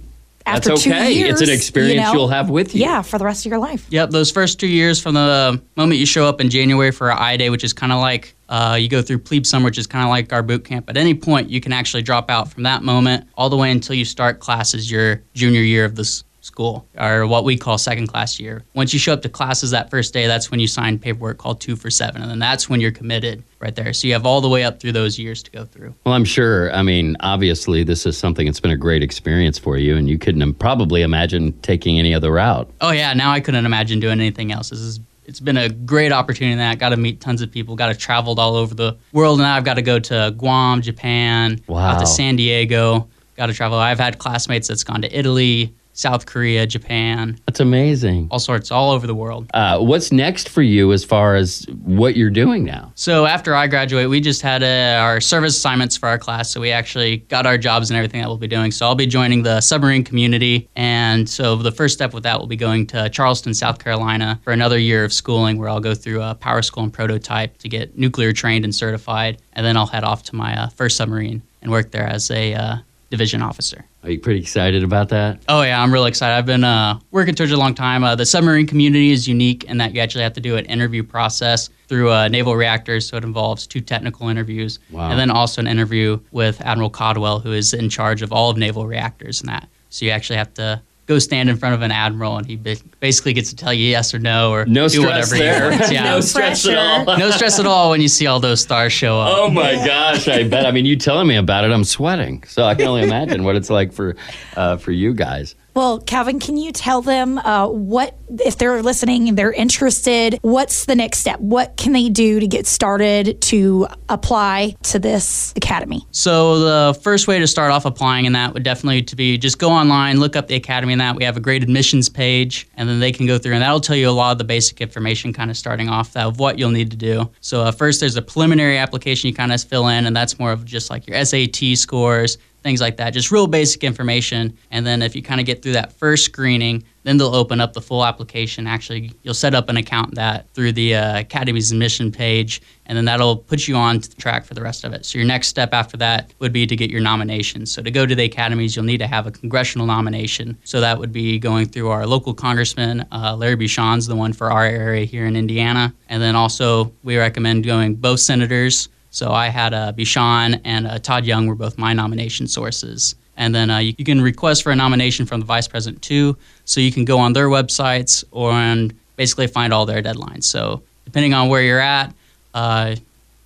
after 0.46 0.70
That's 0.70 0.84
two 0.84 0.90
okay. 0.90 1.12
years, 1.12 1.40
It's 1.40 1.50
an 1.50 1.54
experience 1.54 1.94
you 1.94 2.00
know, 2.00 2.12
you'll 2.12 2.28
have 2.28 2.48
with 2.48 2.74
you. 2.74 2.80
Yeah, 2.82 3.02
for 3.02 3.18
the 3.18 3.24
rest 3.24 3.44
of 3.44 3.50
your 3.50 3.58
life. 3.58 3.84
Yep, 3.90 4.10
those 4.10 4.30
first 4.30 4.60
two 4.60 4.68
years 4.68 5.00
from 5.00 5.14
the 5.14 5.60
moment 5.76 5.98
you 5.98 6.06
show 6.06 6.26
up 6.26 6.40
in 6.40 6.50
January 6.50 6.92
for 6.92 7.10
our 7.10 7.20
I 7.20 7.36
Day, 7.36 7.50
which 7.50 7.64
is 7.64 7.72
kind 7.72 7.92
of 7.92 7.98
like 7.98 8.34
uh, 8.48 8.78
you 8.80 8.88
go 8.88 9.02
through 9.02 9.18
plebe 9.18 9.44
summer, 9.44 9.64
which 9.64 9.76
is 9.76 9.88
kind 9.88 10.04
of 10.04 10.10
like 10.10 10.32
our 10.32 10.42
boot 10.42 10.64
camp. 10.64 10.88
At 10.88 10.96
any 10.96 11.14
point, 11.14 11.50
you 11.50 11.60
can 11.60 11.72
actually 11.72 12.02
drop 12.02 12.30
out 12.30 12.50
from 12.50 12.62
that 12.62 12.84
moment 12.84 13.28
all 13.34 13.50
the 13.50 13.56
way 13.56 13.72
until 13.72 13.96
you 13.96 14.04
start 14.04 14.38
classes 14.38 14.88
your 14.90 15.22
junior 15.34 15.62
year 15.62 15.84
of 15.84 15.96
this 15.96 16.22
school, 16.46 16.86
or 16.96 17.26
what 17.26 17.44
we 17.44 17.56
call 17.56 17.76
second 17.76 18.06
class 18.06 18.38
year. 18.40 18.62
Once 18.74 18.92
you 18.92 18.98
show 18.98 19.12
up 19.12 19.22
to 19.22 19.28
classes 19.28 19.72
that 19.72 19.90
first 19.90 20.14
day, 20.14 20.26
that's 20.26 20.50
when 20.50 20.60
you 20.60 20.66
sign 20.66 20.98
paperwork 20.98 21.38
called 21.38 21.60
two 21.60 21.76
for 21.76 21.90
seven, 21.90 22.22
and 22.22 22.30
then 22.30 22.38
that's 22.38 22.68
when 22.68 22.80
you're 22.80 22.92
committed 22.92 23.42
right 23.58 23.74
there. 23.74 23.92
So 23.92 24.06
you 24.06 24.12
have 24.14 24.24
all 24.24 24.40
the 24.40 24.48
way 24.48 24.62
up 24.64 24.80
through 24.80 24.92
those 24.92 25.18
years 25.18 25.42
to 25.42 25.50
go 25.50 25.64
through. 25.64 25.94
Well, 26.04 26.14
I'm 26.14 26.24
sure. 26.24 26.72
I 26.72 26.82
mean, 26.82 27.16
obviously, 27.20 27.82
this 27.82 28.06
is 28.06 28.16
something 28.16 28.46
that's 28.46 28.60
been 28.60 28.70
a 28.70 28.76
great 28.76 29.02
experience 29.02 29.58
for 29.58 29.76
you, 29.76 29.96
and 29.96 30.08
you 30.08 30.18
couldn't 30.18 30.54
probably 30.54 31.02
imagine 31.02 31.52
taking 31.60 31.98
any 31.98 32.14
other 32.14 32.30
route. 32.32 32.70
Oh 32.80 32.90
yeah, 32.92 33.12
now 33.12 33.32
I 33.32 33.40
couldn't 33.40 33.66
imagine 33.66 34.00
doing 34.00 34.20
anything 34.20 34.52
else. 34.52 34.70
This 34.70 34.78
is 34.80 35.00
it's 35.26 35.40
been 35.40 35.56
a 35.56 35.68
great 35.68 36.12
opportunity. 36.12 36.54
That 36.56 36.78
got 36.78 36.90
to 36.90 36.96
meet 36.96 37.20
tons 37.20 37.42
of 37.42 37.50
people. 37.50 37.74
Got 37.74 37.88
to 37.88 37.94
traveled 37.96 38.38
all 38.38 38.54
over 38.54 38.76
the 38.76 38.96
world. 39.12 39.40
Now 39.40 39.56
I've 39.56 39.64
got 39.64 39.74
to 39.74 39.82
go 39.82 39.98
to 39.98 40.32
Guam, 40.38 40.80
Japan, 40.82 41.60
Wow. 41.66 41.78
out 41.94 41.98
to 41.98 42.06
San 42.06 42.36
Diego. 42.36 43.08
Got 43.36 43.46
to 43.46 43.52
travel. 43.52 43.76
I've 43.76 43.98
had 43.98 44.18
classmates 44.18 44.68
that's 44.68 44.84
gone 44.84 45.02
to 45.02 45.12
Italy, 45.18 45.74
South 45.96 46.26
Korea, 46.26 46.66
Japan, 46.66 47.38
That's 47.46 47.58
amazing. 47.60 48.28
all 48.30 48.38
sorts, 48.38 48.70
all 48.70 48.90
over 48.90 49.06
the 49.06 49.14
world. 49.14 49.50
Uh, 49.54 49.80
what's 49.80 50.12
next 50.12 50.50
for 50.50 50.60
you 50.62 50.92
as 50.92 51.04
far 51.04 51.34
as 51.34 51.66
what 51.84 52.16
you're 52.16 52.30
doing 52.30 52.64
now? 52.64 52.92
So 52.94 53.24
after 53.24 53.54
I 53.54 53.66
graduate, 53.66 54.08
we 54.10 54.20
just 54.20 54.42
had 54.42 54.62
uh, 54.62 55.00
our 55.02 55.20
service 55.20 55.56
assignments 55.56 55.96
for 55.96 56.08
our 56.08 56.18
class. 56.18 56.50
So 56.50 56.60
we 56.60 56.70
actually 56.70 57.18
got 57.28 57.46
our 57.46 57.56
jobs 57.56 57.90
and 57.90 57.96
everything 57.96 58.20
that 58.20 58.28
we'll 58.28 58.36
be 58.36 58.46
doing. 58.46 58.70
So 58.70 58.86
I'll 58.86 58.94
be 58.94 59.06
joining 59.06 59.42
the 59.42 59.60
submarine 59.62 60.04
community. 60.04 60.68
And 60.76 61.28
so 61.28 61.56
the 61.56 61.72
first 61.72 61.94
step 61.94 62.12
with 62.12 62.24
that 62.24 62.38
will 62.38 62.46
be 62.46 62.56
going 62.56 62.86
to 62.88 63.08
Charleston, 63.08 63.54
South 63.54 63.78
Carolina 63.78 64.38
for 64.44 64.52
another 64.52 64.78
year 64.78 65.02
of 65.02 65.12
schooling 65.14 65.56
where 65.58 65.70
I'll 65.70 65.80
go 65.80 65.94
through 65.94 66.22
a 66.22 66.34
power 66.34 66.60
school 66.60 66.84
and 66.84 66.92
prototype 66.92 67.56
to 67.58 67.68
get 67.70 67.96
nuclear 67.96 68.32
trained 68.32 68.64
and 68.64 68.74
certified. 68.74 69.40
And 69.54 69.64
then 69.64 69.78
I'll 69.78 69.86
head 69.86 70.04
off 70.04 70.22
to 70.24 70.36
my 70.36 70.56
uh, 70.60 70.68
first 70.68 70.98
submarine 70.98 71.42
and 71.62 71.72
work 71.72 71.90
there 71.90 72.06
as 72.06 72.30
a 72.30 72.54
uh, 72.54 72.76
division 73.10 73.42
officer. 73.42 73.84
Are 74.02 74.10
you 74.10 74.18
pretty 74.18 74.40
excited 74.40 74.82
about 74.82 75.08
that? 75.10 75.40
Oh 75.48 75.62
yeah, 75.62 75.80
I'm 75.82 75.92
really 75.92 76.08
excited. 76.08 76.34
I've 76.34 76.46
been 76.46 76.64
uh, 76.64 76.98
working 77.12 77.34
towards 77.34 77.52
a 77.52 77.56
long 77.56 77.74
time. 77.74 78.02
Uh, 78.04 78.14
the 78.16 78.26
submarine 78.26 78.66
community 78.66 79.12
is 79.12 79.28
unique 79.28 79.64
in 79.64 79.78
that 79.78 79.94
you 79.94 80.00
actually 80.00 80.24
have 80.24 80.32
to 80.34 80.40
do 80.40 80.56
an 80.56 80.64
interview 80.66 81.02
process 81.02 81.68
through 81.88 82.10
uh, 82.10 82.26
naval 82.28 82.56
reactors, 82.56 83.08
so 83.08 83.16
it 83.16 83.22
involves 83.24 83.66
two 83.66 83.80
technical 83.80 84.28
interviews, 84.28 84.80
Wow. 84.90 85.10
and 85.10 85.18
then 85.20 85.30
also 85.30 85.60
an 85.60 85.68
interview 85.68 86.18
with 86.32 86.60
Admiral 86.62 86.90
Caldwell, 86.90 87.38
who 87.38 87.52
is 87.52 87.72
in 87.72 87.88
charge 87.88 88.22
of 88.22 88.32
all 88.32 88.50
of 88.50 88.56
naval 88.56 88.86
reactors 88.86 89.40
and 89.40 89.48
that. 89.48 89.68
So 89.90 90.04
you 90.04 90.10
actually 90.10 90.36
have 90.36 90.52
to 90.54 90.82
go 91.06 91.18
stand 91.18 91.48
in 91.48 91.56
front 91.56 91.74
of 91.74 91.82
an 91.82 91.90
admiral, 91.92 92.36
and 92.36 92.46
he 92.46 92.56
basically 93.00 93.32
gets 93.32 93.50
to 93.50 93.56
tell 93.56 93.72
you 93.72 93.88
yes 93.88 94.12
or 94.12 94.18
no, 94.18 94.50
or 94.50 94.66
No 94.66 94.88
do 94.88 95.00
stress 95.00 95.32
whatever 95.32 95.36
there. 95.36 95.70
he 95.72 95.76
wants. 95.78 95.92
Yeah. 95.92 96.02
no 96.04 96.20
stress 96.20 96.66
at 96.66 96.76
all. 96.76 97.16
no 97.18 97.30
stress 97.30 97.58
at 97.60 97.66
all 97.66 97.90
when 97.90 98.00
you 98.00 98.08
see 98.08 98.26
all 98.26 98.40
those 98.40 98.60
stars 98.60 98.92
show 98.92 99.20
up. 99.20 99.32
Oh 99.36 99.50
my 99.50 99.74
gosh! 99.74 100.26
I 100.28 100.46
bet. 100.48 100.66
I 100.66 100.70
mean, 100.72 100.84
you 100.84 100.96
telling 100.96 101.26
me 101.28 101.36
about 101.36 101.64
it, 101.64 101.70
I'm 101.72 101.84
sweating. 101.84 102.42
So 102.48 102.64
I 102.64 102.74
can 102.74 102.86
only 102.86 103.02
imagine 103.04 103.44
what 103.44 103.56
it's 103.56 103.70
like 103.70 103.92
for 103.92 104.16
uh, 104.56 104.76
for 104.76 104.92
you 104.92 105.14
guys. 105.14 105.54
Well, 105.76 106.00
Calvin, 106.00 106.40
can 106.40 106.56
you 106.56 106.72
tell 106.72 107.02
them 107.02 107.36
uh, 107.36 107.68
what, 107.68 108.16
if 108.30 108.56
they're 108.56 108.82
listening 108.82 109.28
and 109.28 109.36
they're 109.36 109.52
interested, 109.52 110.38
what's 110.40 110.86
the 110.86 110.94
next 110.94 111.18
step? 111.18 111.38
What 111.38 111.76
can 111.76 111.92
they 111.92 112.08
do 112.08 112.40
to 112.40 112.46
get 112.46 112.66
started 112.66 113.42
to 113.42 113.86
apply 114.08 114.74
to 114.84 114.98
this 114.98 115.52
academy? 115.54 116.06
So 116.12 116.60
the 116.60 116.98
first 117.02 117.28
way 117.28 117.38
to 117.40 117.46
start 117.46 117.72
off 117.72 117.84
applying 117.84 118.24
in 118.24 118.32
that 118.32 118.54
would 118.54 118.62
definitely 118.62 119.02
to 119.02 119.16
be 119.16 119.36
just 119.36 119.58
go 119.58 119.68
online, 119.68 120.18
look 120.18 120.34
up 120.34 120.48
the 120.48 120.54
academy 120.54 120.94
in 120.94 120.98
that. 121.00 121.14
We 121.14 121.24
have 121.24 121.36
a 121.36 121.40
great 121.40 121.62
admissions 121.62 122.08
page, 122.08 122.66
and 122.78 122.88
then 122.88 122.98
they 122.98 123.12
can 123.12 123.26
go 123.26 123.36
through 123.36 123.52
and 123.52 123.60
that'll 123.60 123.80
tell 123.80 123.96
you 123.96 124.08
a 124.08 124.10
lot 124.12 124.32
of 124.32 124.38
the 124.38 124.44
basic 124.44 124.80
information, 124.80 125.34
kind 125.34 125.50
of 125.50 125.58
starting 125.58 125.90
off 125.90 126.16
of 126.16 126.38
what 126.38 126.58
you'll 126.58 126.70
need 126.70 126.90
to 126.92 126.96
do. 126.96 127.30
So 127.42 127.60
uh, 127.64 127.70
first, 127.70 128.00
there's 128.00 128.16
a 128.16 128.22
preliminary 128.22 128.78
application 128.78 129.28
you 129.28 129.34
kind 129.34 129.52
of 129.52 129.62
fill 129.62 129.88
in, 129.88 130.06
and 130.06 130.16
that's 130.16 130.38
more 130.38 130.52
of 130.52 130.64
just 130.64 130.88
like 130.88 131.06
your 131.06 131.22
SAT 131.22 131.76
scores, 131.76 132.38
things 132.66 132.80
like 132.80 132.96
that, 132.96 133.10
just 133.10 133.30
real 133.30 133.46
basic 133.46 133.84
information. 133.84 134.52
And 134.72 134.84
then 134.84 135.00
if 135.00 135.14
you 135.14 135.22
kind 135.22 135.38
of 135.38 135.46
get 135.46 135.62
through 135.62 135.74
that 135.74 135.92
first 135.92 136.24
screening, 136.24 136.82
then 137.04 137.16
they'll 137.16 137.36
open 137.36 137.60
up 137.60 137.74
the 137.74 137.80
full 137.80 138.04
application. 138.04 138.66
Actually, 138.66 139.12
you'll 139.22 139.34
set 139.34 139.54
up 139.54 139.68
an 139.68 139.76
account 139.76 140.16
that 140.16 140.50
through 140.52 140.72
the 140.72 140.96
uh, 140.96 141.20
Academy's 141.20 141.70
admission 141.70 142.10
page, 142.10 142.60
and 142.86 142.98
then 142.98 143.04
that'll 143.04 143.36
put 143.36 143.68
you 143.68 143.76
on 143.76 144.00
to 144.00 144.16
track 144.16 144.44
for 144.44 144.54
the 144.54 144.62
rest 144.62 144.82
of 144.82 144.92
it. 144.92 145.06
So 145.06 145.16
your 145.16 145.28
next 145.28 145.46
step 145.46 145.72
after 145.72 145.96
that 145.98 146.32
would 146.40 146.52
be 146.52 146.66
to 146.66 146.74
get 146.74 146.90
your 146.90 147.00
nomination. 147.00 147.66
So 147.66 147.82
to 147.82 147.90
go 147.92 148.04
to 148.04 148.16
the 148.16 148.24
academies, 148.24 148.74
you'll 148.74 148.84
need 148.84 148.98
to 148.98 149.06
have 149.06 149.28
a 149.28 149.30
congressional 149.30 149.86
nomination. 149.86 150.58
So 150.64 150.80
that 150.80 150.98
would 150.98 151.12
be 151.12 151.38
going 151.38 151.68
through 151.68 151.90
our 151.90 152.04
local 152.04 152.34
congressman, 152.34 153.06
uh, 153.12 153.36
Larry 153.38 153.54
Bucshon's 153.54 154.08
the 154.08 154.16
one 154.16 154.32
for 154.32 154.50
our 154.50 154.64
area 154.64 155.04
here 155.04 155.26
in 155.26 155.36
Indiana, 155.36 155.94
and 156.08 156.20
then 156.20 156.34
also 156.34 156.92
we 157.04 157.16
recommend 157.16 157.64
going 157.64 157.94
both 157.94 158.18
senators. 158.18 158.88
So 159.10 159.32
I 159.32 159.48
had 159.48 159.72
uh, 159.74 159.92
Bucshon 159.92 160.60
and 160.64 160.86
uh, 160.86 160.98
Todd 160.98 161.24
Young 161.24 161.46
were 161.46 161.54
both 161.54 161.78
my 161.78 161.92
nomination 161.92 162.46
sources. 162.46 163.14
And 163.36 163.54
then 163.54 163.70
uh, 163.70 163.78
you, 163.78 163.94
you 163.98 164.04
can 164.04 164.20
request 164.20 164.62
for 164.62 164.72
a 164.72 164.76
nomination 164.76 165.26
from 165.26 165.40
the 165.40 165.46
vice 165.46 165.68
president 165.68 166.02
too. 166.02 166.36
So 166.64 166.80
you 166.80 166.92
can 166.92 167.04
go 167.04 167.18
on 167.18 167.32
their 167.32 167.48
websites 167.48 168.24
or 168.30 168.52
and 168.52 168.94
basically 169.16 169.46
find 169.46 169.72
all 169.72 169.86
their 169.86 170.02
deadlines. 170.02 170.44
So 170.44 170.82
depending 171.04 171.34
on 171.34 171.48
where 171.48 171.62
you're 171.62 171.80
at, 171.80 172.14
uh, 172.54 172.96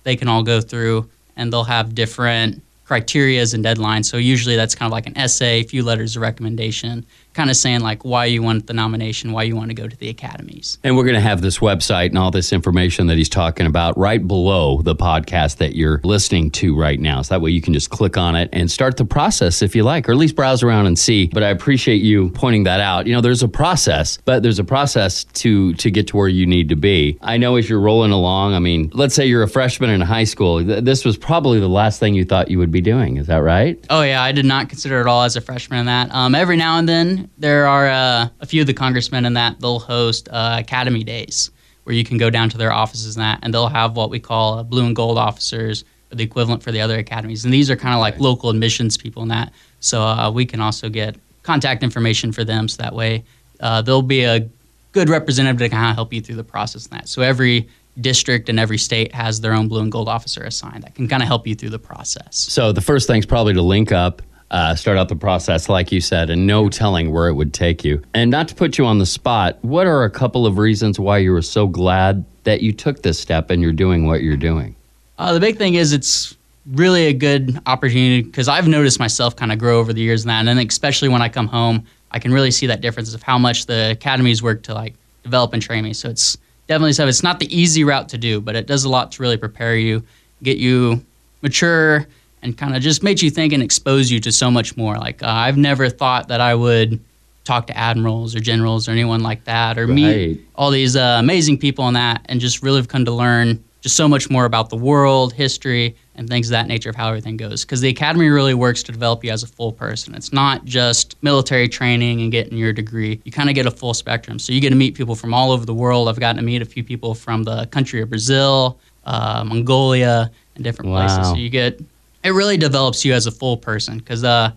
they 0.03 0.15
can 0.15 0.27
all 0.27 0.43
go 0.43 0.61
through 0.61 1.09
and 1.35 1.51
they'll 1.51 1.63
have 1.63 1.95
different 1.95 2.61
criterias 2.85 3.53
and 3.53 3.63
deadlines. 3.63 4.05
So 4.05 4.17
usually 4.17 4.55
that's 4.55 4.75
kind 4.75 4.89
of 4.89 4.91
like 4.91 5.07
an 5.07 5.17
essay, 5.17 5.61
a 5.61 5.63
few 5.63 5.83
letters 5.83 6.15
of 6.15 6.21
recommendation, 6.21 7.05
kind 7.33 7.49
of 7.49 7.55
saying 7.55 7.79
like 7.81 8.03
why 8.03 8.25
you 8.25 8.41
want 8.41 8.67
the 8.67 8.73
nomination, 8.73 9.31
why 9.31 9.43
you 9.43 9.55
want 9.55 9.69
to 9.69 9.73
go 9.73 9.87
to 9.87 9.95
the 9.97 10.09
academies. 10.09 10.77
And 10.83 10.97
we're 10.97 11.03
going 11.05 11.15
to 11.15 11.21
have 11.21 11.41
this 11.41 11.59
website 11.59 12.07
and 12.09 12.17
all 12.17 12.31
this 12.31 12.51
information 12.51 13.07
that 13.07 13.17
he's 13.17 13.29
talking 13.29 13.65
about 13.65 13.97
right 13.97 14.25
below 14.25 14.81
the 14.81 14.95
podcast 14.95 15.57
that 15.57 15.75
you're 15.75 16.01
listening 16.03 16.51
to 16.51 16.75
right 16.77 16.99
now. 16.99 17.21
So 17.21 17.35
that 17.35 17.41
way 17.41 17.51
you 17.51 17.61
can 17.61 17.73
just 17.73 17.89
click 17.89 18.17
on 18.17 18.35
it 18.35 18.49
and 18.51 18.69
start 18.69 18.97
the 18.97 19.05
process 19.05 19.61
if 19.61 19.75
you 19.75 19.83
like, 19.83 20.09
or 20.09 20.11
at 20.11 20.17
least 20.17 20.35
browse 20.35 20.61
around 20.63 20.87
and 20.87 20.97
see. 20.99 21.27
But 21.27 21.43
I 21.43 21.49
appreciate 21.49 22.01
you 22.01 22.29
pointing 22.31 22.63
that 22.63 22.79
out. 22.79 23.07
You 23.07 23.13
know, 23.13 23.21
there's 23.21 23.43
a 23.43 23.47
process, 23.47 24.17
but 24.25 24.43
there's 24.43 24.59
a 24.59 24.63
process 24.63 25.23
to 25.23 25.73
to 25.75 25.89
get 25.91 26.07
to 26.07 26.17
where 26.17 26.27
you 26.27 26.45
need 26.45 26.69
to 26.69 26.75
be. 26.75 27.17
I 27.21 27.37
know 27.37 27.55
as 27.55 27.69
you're 27.69 27.79
rolling 27.79 28.11
along, 28.11 28.53
I 28.55 28.59
mean, 28.59 28.91
let's 28.93 29.15
say 29.15 29.25
you're 29.25 29.43
a 29.43 29.47
freshman 29.47 29.89
in 29.89 30.01
high 30.01 30.25
school. 30.25 30.63
th- 30.63 30.83
This 30.83 31.05
was 31.05 31.17
probably 31.17 31.59
the 31.59 31.69
last 31.69 31.99
thing 31.99 32.13
you 32.13 32.25
thought 32.25 32.49
you 32.51 32.59
would 32.59 32.71
be 32.71 32.81
doing. 32.81 33.17
Is 33.17 33.27
that 33.27 33.37
right? 33.37 33.83
Oh 33.89 34.01
yeah, 34.01 34.21
I 34.21 34.31
did 34.31 34.45
not 34.45 34.69
consider 34.69 34.99
it 35.01 35.07
all 35.07 35.23
as 35.23 35.35
a 35.35 35.41
freshman 35.41 35.79
in 35.79 35.85
that. 35.85 36.13
Um, 36.13 36.35
every 36.35 36.57
now 36.57 36.77
and 36.77 36.87
then 36.89 37.20
there 37.37 37.67
are 37.67 37.87
uh, 37.87 38.29
a 38.39 38.45
few 38.45 38.61
of 38.61 38.67
the 38.67 38.73
congressmen 38.73 39.25
in 39.25 39.33
that 39.33 39.59
they'll 39.59 39.79
host 39.79 40.29
uh, 40.31 40.57
academy 40.59 41.03
days 41.03 41.51
where 41.83 41.95
you 41.95 42.03
can 42.03 42.17
go 42.17 42.29
down 42.29 42.49
to 42.49 42.57
their 42.57 42.71
offices 42.71 43.15
and 43.15 43.23
that, 43.23 43.39
and 43.41 43.53
they'll 43.53 43.67
have 43.67 43.95
what 43.95 44.09
we 44.09 44.19
call 44.19 44.59
uh, 44.59 44.63
blue 44.63 44.85
and 44.85 44.95
gold 44.95 45.17
officers, 45.17 45.83
or 46.11 46.15
the 46.15 46.23
equivalent 46.23 46.61
for 46.61 46.71
the 46.71 46.79
other 46.79 46.97
academies, 46.97 47.43
and 47.45 47.53
these 47.53 47.71
are 47.71 47.75
kind 47.75 47.95
of 47.95 47.99
like 47.99 48.19
local 48.19 48.49
admissions 48.49 48.97
people 48.97 49.23
in 49.23 49.29
that. 49.29 49.51
So 49.79 50.01
uh, 50.01 50.31
we 50.31 50.45
can 50.45 50.61
also 50.61 50.89
get 50.89 51.15
contact 51.43 51.83
information 51.83 52.31
for 52.31 52.43
them, 52.43 52.67
so 52.67 52.83
that 52.83 52.93
way 52.93 53.23
uh, 53.59 53.81
there'll 53.81 54.01
be 54.01 54.23
a 54.23 54.47
good 54.91 55.09
representative 55.09 55.59
to 55.59 55.69
kind 55.69 55.89
of 55.89 55.95
help 55.95 56.13
you 56.13 56.21
through 56.21 56.35
the 56.35 56.43
process 56.43 56.85
in 56.85 56.97
that. 56.97 57.07
So 57.07 57.21
every 57.21 57.67
district 57.99 58.49
and 58.49 58.59
every 58.59 58.77
state 58.77 59.13
has 59.13 59.41
their 59.41 59.53
own 59.53 59.67
blue 59.67 59.81
and 59.81 59.91
gold 59.91 60.07
officer 60.07 60.43
assigned 60.43 60.83
that 60.83 60.95
can 60.95 61.07
kind 61.07 61.21
of 61.21 61.27
help 61.27 61.47
you 61.47 61.55
through 61.55 61.69
the 61.69 61.79
process. 61.79 62.37
So 62.37 62.71
the 62.71 62.81
first 62.81 63.07
thing's 63.07 63.25
probably 63.25 63.53
to 63.53 63.61
link 63.61 63.91
up, 63.91 64.21
uh, 64.51 64.75
start 64.75 64.97
out 64.97 65.07
the 65.07 65.15
process, 65.15 65.69
like 65.69 65.91
you 65.91 66.01
said, 66.01 66.29
and 66.29 66.45
no 66.45 66.69
telling 66.69 67.11
where 67.11 67.27
it 67.29 67.33
would 67.33 67.53
take 67.53 67.83
you. 67.83 68.01
And 68.13 68.29
not 68.29 68.49
to 68.49 68.55
put 68.55 68.77
you 68.77 68.85
on 68.85 68.99
the 68.99 69.05
spot, 69.05 69.57
what 69.61 69.87
are 69.87 70.03
a 70.03 70.09
couple 70.09 70.45
of 70.45 70.57
reasons 70.57 70.99
why 70.99 71.19
you 71.19 71.31
were 71.31 71.41
so 71.41 71.67
glad 71.67 72.25
that 72.43 72.61
you 72.61 72.73
took 72.73 73.01
this 73.01 73.17
step 73.17 73.49
and 73.49 73.61
you're 73.61 73.71
doing 73.71 74.05
what 74.05 74.21
you're 74.21 74.37
doing? 74.37 74.75
Uh, 75.17 75.33
the 75.33 75.39
big 75.39 75.57
thing 75.57 75.75
is 75.75 75.93
it's 75.93 76.35
really 76.73 77.05
a 77.07 77.13
good 77.13 77.59
opportunity 77.65 78.23
because 78.23 78.49
I've 78.49 78.67
noticed 78.67 78.99
myself 78.99 79.35
kind 79.35 79.53
of 79.53 79.57
grow 79.57 79.79
over 79.79 79.93
the 79.93 80.01
years 80.01 80.23
and 80.23 80.29
that, 80.29 80.45
and 80.47 80.59
especially 80.69 81.07
when 81.07 81.21
I 81.21 81.29
come 81.29 81.47
home, 81.47 81.85
I 82.11 82.19
can 82.19 82.33
really 82.33 82.51
see 82.51 82.67
that 82.67 82.81
difference 82.81 83.13
of 83.13 83.23
how 83.23 83.37
much 83.37 83.67
the 83.67 83.91
academies 83.91 84.43
work 84.43 84.63
to 84.63 84.73
like 84.73 84.95
develop 85.23 85.53
and 85.53 85.61
train 85.61 85.85
me. 85.85 85.93
So 85.93 86.09
it's 86.09 86.37
definitely 86.67 86.93
so 86.93 87.07
it's 87.07 87.23
not 87.23 87.39
the 87.39 87.55
easy 87.55 87.85
route 87.85 88.09
to 88.09 88.17
do, 88.17 88.41
but 88.41 88.57
it 88.57 88.67
does 88.67 88.83
a 88.83 88.89
lot 88.89 89.13
to 89.13 89.21
really 89.21 89.37
prepare 89.37 89.77
you, 89.77 90.03
get 90.43 90.57
you 90.57 91.05
mature, 91.41 92.05
and 92.41 92.57
kind 92.57 92.75
of 92.75 92.81
just 92.81 93.03
makes 93.03 93.21
you 93.21 93.29
think 93.29 93.53
and 93.53 93.61
expose 93.63 94.11
you 94.11 94.19
to 94.21 94.31
so 94.31 94.49
much 94.51 94.75
more. 94.77 94.95
Like 94.97 95.21
uh, 95.23 95.27
I've 95.27 95.57
never 95.57 95.89
thought 95.89 96.27
that 96.29 96.41
I 96.41 96.55
would 96.55 96.99
talk 97.43 97.67
to 97.67 97.77
admirals 97.77 98.35
or 98.35 98.39
generals 98.39 98.87
or 98.87 98.91
anyone 98.91 99.21
like 99.21 99.43
that, 99.45 99.77
or 99.77 99.87
Right. 99.87 99.95
meet 99.95 100.41
all 100.55 100.69
these 100.71 100.95
uh, 100.95 101.17
amazing 101.19 101.57
people 101.57 101.83
on 101.85 101.93
that, 101.93 102.21
and 102.25 102.39
just 102.39 102.61
really 102.61 102.77
have 102.77 102.87
come 102.87 103.05
to 103.05 103.11
learn 103.11 103.63
just 103.81 103.95
so 103.95 104.07
much 104.07 104.29
more 104.29 104.45
about 104.45 104.69
the 104.69 104.75
world, 104.75 105.33
history, 105.33 105.95
and 106.13 106.29
things 106.29 106.49
of 106.49 106.51
that 106.51 106.67
nature 106.67 106.91
of 106.91 106.95
how 106.95 107.07
everything 107.07 107.35
goes. 107.35 107.65
Because 107.65 107.81
the 107.81 107.89
academy 107.89 108.27
really 108.29 108.53
works 108.53 108.83
to 108.83 108.91
develop 108.91 109.23
you 109.23 109.31
as 109.31 109.41
a 109.41 109.47
full 109.47 109.71
person. 109.71 110.13
It's 110.13 110.31
not 110.31 110.65
just 110.65 111.15
military 111.23 111.67
training 111.67 112.21
and 112.21 112.31
getting 112.31 112.59
your 112.59 112.73
degree. 112.73 113.19
You 113.25 113.31
kind 113.31 113.49
of 113.49 113.55
get 113.55 113.65
a 113.65 113.71
full 113.71 113.95
spectrum. 113.95 114.37
So 114.37 114.53
you 114.53 114.61
get 114.61 114.69
to 114.69 114.75
meet 114.75 114.93
people 114.93 115.15
from 115.15 115.33
all 115.33 115.51
over 115.51 115.65
the 115.65 115.73
world. 115.73 116.09
I've 116.09 116.19
gotten 116.19 116.37
to 116.37 116.43
meet 116.43 116.61
a 116.61 116.65
few 116.65 116.83
people 116.83 117.15
from 117.15 117.41
the 117.41 117.65
country 117.67 118.01
of 118.03 118.09
Brazil, 118.09 118.79
uh, 119.05 119.43
Mongolia, 119.43 120.29
and 120.53 120.63
different 120.63 120.91
Wow. 120.91 120.97
places. 120.97 121.31
So 121.31 121.37
you 121.37 121.49
get 121.49 121.81
it 122.23 122.31
really 122.31 122.57
develops 122.57 123.03
you 123.03 123.13
as 123.13 123.27
a 123.27 123.31
full 123.31 123.57
person. 123.57 123.97
Because 123.97 124.23
uh, 124.23 124.51